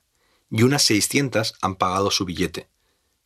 y 0.50 0.62
unas 0.62 0.82
600 0.82 1.54
han 1.62 1.76
pagado 1.76 2.10
su 2.10 2.24
billete. 2.24 2.68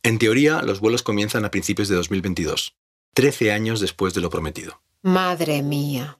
En 0.03 0.19
teoría, 0.19 0.61
los 0.61 0.79
vuelos 0.79 1.03
comienzan 1.03 1.43
a 1.43 1.51
principios 1.51 1.89
de 1.89 1.95
2022, 1.95 2.75
13 3.13 3.51
años 3.51 3.81
después 3.81 4.13
de 4.13 4.21
lo 4.21 4.29
prometido. 4.29 4.81
Madre 5.01 5.63
mía. 5.63 6.17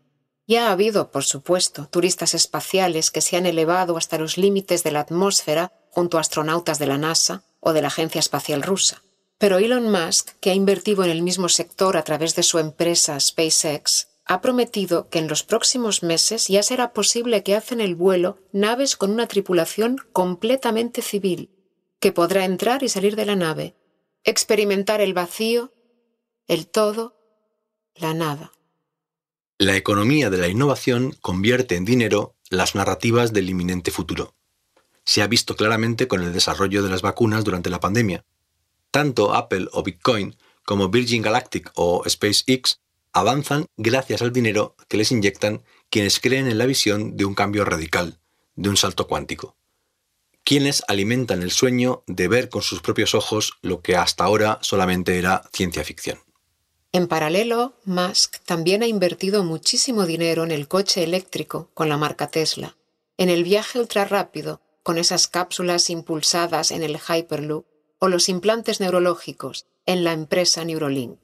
Ya 0.48 0.70
ha 0.70 0.72
habido, 0.72 1.12
por 1.12 1.26
supuesto, 1.26 1.88
turistas 1.88 2.34
espaciales 2.34 3.12
que 3.12 3.20
se 3.20 3.36
han 3.36 3.46
elevado 3.46 3.98
hasta 3.98 4.18
los 4.18 4.38
límites 4.38 4.82
de 4.84 4.92
la 4.92 5.02
atmósfera 5.02 5.74
junto 5.90 6.18
a 6.18 6.22
astronautas 6.22 6.80
de 6.80 6.88
la 6.88 6.98
NASA 6.98 7.44
o 7.60 7.74
de 7.74 7.82
la 7.82 7.90
Agencia 7.90 8.20
Espacial 8.20 8.64
Rusa. 8.64 9.04
Pero 9.38 9.58
Elon 9.58 9.92
Musk, 9.92 10.32
que 10.40 10.52
ha 10.52 10.54
invertido 10.54 11.04
en 11.04 11.10
el 11.10 11.22
mismo 11.22 11.50
sector 11.50 11.98
a 11.98 12.04
través 12.04 12.34
de 12.36 12.44
su 12.44 12.60
empresa 12.60 13.20
SpaceX, 13.20 14.08
ha 14.26 14.42
prometido 14.42 15.10
que 15.10 15.20
en 15.20 15.28
los 15.28 15.44
próximos 15.44 16.02
meses 16.02 16.48
ya 16.48 16.64
será 16.64 16.94
posible 16.94 17.44
que 17.44 17.56
hacen 17.56 17.82
el 17.82 17.96
vuelo 17.96 18.40
naves 18.52 18.96
con 18.96 19.12
una 19.12 19.28
tripulación 19.28 19.98
completamente 20.14 21.02
civil, 21.02 21.52
que 22.00 22.14
podrá 22.14 22.46
entrar 22.46 22.84
y 22.84 22.90
salir 22.90 23.16
de 23.16 23.26
la 23.26 23.36
nave, 23.36 23.76
experimentar 24.24 25.02
el 25.02 25.14
vacío, 25.14 25.74
el 26.48 26.68
todo, 26.68 27.18
la 27.96 28.14
nada. 28.14 28.52
La 29.60 29.76
economía 29.76 30.30
de 30.30 30.38
la 30.38 30.50
innovación 30.50 31.18
convierte 31.20 31.78
en 31.78 31.84
dinero 31.84 32.36
las 32.52 32.76
narrativas 32.76 33.34
del 33.34 33.50
inminente 33.50 33.90
futuro. 33.90 34.36
Se 35.04 35.24
ha 35.24 35.28
visto 35.28 35.56
claramente 35.56 36.08
con 36.08 36.22
el 36.22 36.32
desarrollo 36.32 36.84
de 36.84 36.90
las 36.90 37.02
vacunas 37.02 37.44
durante 37.44 37.72
la 37.72 37.80
pandemia. 37.80 38.24
Tanto 38.92 39.34
Apple 39.34 39.68
o 39.72 39.82
Bitcoin 39.82 40.36
como 40.64 40.90
Virgin 40.90 41.24
Galactic 41.24 41.72
o 41.74 42.04
SpaceX 42.08 42.82
avanzan 43.14 43.66
gracias 43.78 44.22
al 44.22 44.32
dinero 44.32 44.76
que 44.88 44.98
les 44.98 45.12
inyectan 45.12 45.64
quienes 45.90 46.20
creen 46.20 46.46
en 46.48 46.60
la 46.60 46.68
visión 46.68 47.18
de 47.18 47.26
un 47.26 47.34
cambio 47.34 47.66
radical, 47.66 48.20
de 48.56 48.70
un 48.70 48.78
salto 48.78 49.08
cuántico. 49.08 49.58
Quienes 50.44 50.84
alimentan 50.88 51.42
el 51.42 51.50
sueño 51.50 52.04
de 52.06 52.28
ver 52.28 52.50
con 52.50 52.62
sus 52.62 52.82
propios 52.82 53.16
ojos 53.16 53.58
lo 53.64 53.82
que 53.82 53.96
hasta 53.96 54.24
ahora 54.24 54.60
solamente 54.62 55.18
era 55.18 55.50
ciencia 55.52 55.84
ficción. 55.84 56.27
En 56.92 57.08
paralelo, 57.08 57.74
Musk 57.86 58.38
también 58.46 58.82
ha 58.84 58.88
invertido 58.88 59.44
muchísimo 59.44 60.06
dinero 60.06 60.44
en 60.44 60.52
el 60.52 60.68
coche 60.68 61.04
eléctrico 61.04 61.70
con 61.74 61.90
la 61.90 61.98
marca 61.98 62.28
Tesla, 62.28 62.78
en 63.18 63.30
el 63.30 63.44
viaje 63.44 63.80
ultrarrápido 63.80 64.62
con 64.84 64.98
esas 64.98 65.28
cápsulas 65.28 65.90
impulsadas 65.90 66.72
en 66.72 66.84
el 66.84 66.98
Hyperloop 66.98 67.66
o 68.00 68.08
los 68.08 68.30
implantes 68.30 68.80
neurológicos 68.80 69.66
en 69.86 70.04
la 70.04 70.14
empresa 70.14 70.64
Neurolink. 70.64 71.20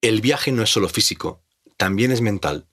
El 0.00 0.20
viaje 0.20 0.50
no 0.50 0.62
es 0.62 0.70
solo 0.70 0.88
físico, 0.88 1.42
también 1.76 2.10
es 2.10 2.20
mental, 2.20 2.66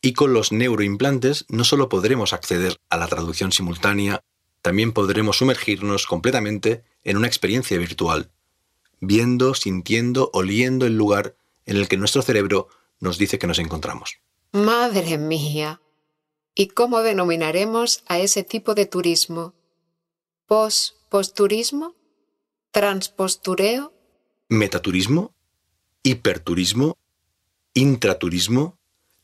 y 0.00 0.14
con 0.14 0.32
los 0.32 0.50
neuroimplantes 0.50 1.44
no 1.48 1.62
solo 1.62 1.88
podremos 1.88 2.32
acceder 2.32 2.76
a 2.90 2.96
la 2.96 3.06
traducción 3.06 3.52
simultánea, 3.52 4.20
también 4.62 4.92
podremos 4.92 5.38
sumergirnos 5.38 6.06
completamente 6.06 6.82
en 7.04 7.16
una 7.16 7.28
experiencia 7.28 7.78
virtual, 7.78 8.32
viendo, 9.00 9.54
sintiendo, 9.54 10.30
oliendo 10.32 10.86
el 10.86 10.96
lugar 10.96 11.36
en 11.66 11.76
el 11.76 11.88
que 11.88 11.96
nuestro 11.96 12.22
cerebro 12.22 12.68
nos 13.00 13.18
dice 13.18 13.38
que 13.38 13.46
nos 13.46 13.58
encontramos. 13.58 14.18
Madre 14.52 15.18
mía. 15.18 15.80
¿Y 16.54 16.68
cómo 16.68 17.00
denominaremos 17.02 18.04
a 18.06 18.18
ese 18.18 18.42
tipo 18.42 18.74
de 18.74 18.86
turismo? 18.86 19.54
¿Post-posturismo? 20.46 21.94
¿Transpostureo? 22.70 23.92
¿Metaturismo? 24.48 25.34
¿Hiperturismo? 26.02 26.98
¿Intraturismo? 27.74 28.78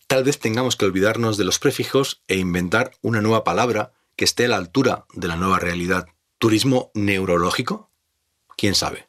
Tal 0.07 0.25
vez 0.25 0.39
tengamos 0.39 0.77
que 0.77 0.87
olvidarnos 0.87 1.37
de 1.37 1.45
los 1.45 1.59
prefijos 1.59 2.23
e 2.29 2.37
inventar 2.37 2.93
una 3.03 3.21
nueva 3.21 3.45
palabra 3.45 3.93
que 4.17 4.25
esté 4.25 4.47
a 4.47 4.49
la 4.49 4.57
altura 4.57 5.07
de 5.13 5.29
la 5.29 5.37
nueva 5.37 5.59
realidad. 5.59 6.07
¿Turismo 6.39 6.91
neurológico? 6.95 7.91
¿Quién 8.57 8.75
sabe? 8.75 9.08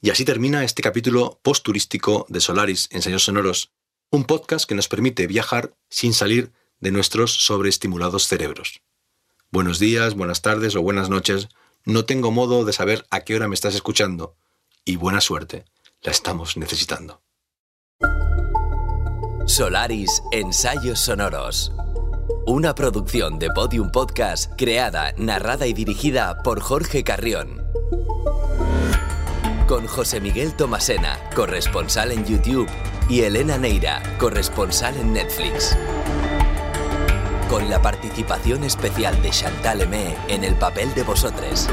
Y 0.00 0.10
así 0.10 0.24
termina 0.24 0.62
este 0.62 0.82
capítulo 0.82 1.40
post-turístico 1.42 2.26
de 2.28 2.40
Solaris 2.40 2.88
Ensayos 2.90 3.24
Sonoros, 3.24 3.72
un 4.10 4.24
podcast 4.24 4.68
que 4.68 4.74
nos 4.74 4.88
permite 4.88 5.26
viajar 5.26 5.74
sin 5.88 6.12
salir 6.12 6.52
de 6.80 6.90
nuestros 6.90 7.32
sobreestimulados 7.32 8.26
cerebros. 8.26 8.82
Buenos 9.50 9.78
días, 9.78 10.14
buenas 10.14 10.42
tardes 10.42 10.76
o 10.76 10.82
buenas 10.82 11.08
noches. 11.08 11.48
No 11.84 12.04
tengo 12.04 12.30
modo 12.30 12.64
de 12.64 12.74
saber 12.74 13.06
a 13.10 13.20
qué 13.20 13.36
hora 13.36 13.48
me 13.48 13.54
estás 13.54 13.74
escuchando. 13.74 14.36
Y 14.84 14.96
buena 14.96 15.20
suerte, 15.22 15.64
la 16.02 16.12
estamos 16.12 16.58
necesitando. 16.58 17.22
Solaris 19.46 20.22
Ensayos 20.30 21.00
Sonoros. 21.00 21.72
Una 22.46 22.74
producción 22.74 23.38
de 23.38 23.50
Podium 23.50 23.90
Podcast 23.90 24.52
creada, 24.58 25.12
narrada 25.16 25.66
y 25.66 25.72
dirigida 25.72 26.42
por 26.42 26.60
Jorge 26.60 27.02
Carrión 27.02 27.66
con 29.66 29.86
José 29.86 30.20
Miguel 30.20 30.54
Tomasena, 30.54 31.18
corresponsal 31.34 32.12
en 32.12 32.24
YouTube, 32.24 32.68
y 33.08 33.22
Elena 33.22 33.58
Neira, 33.58 34.02
corresponsal 34.18 34.96
en 34.96 35.12
Netflix. 35.12 35.76
Con 37.48 37.68
la 37.68 37.82
participación 37.82 38.64
especial 38.64 39.20
de 39.22 39.30
Chantal 39.30 39.82
Emé 39.82 40.16
en 40.28 40.44
el 40.44 40.54
papel 40.54 40.92
de 40.94 41.02
vosotros. 41.02 41.68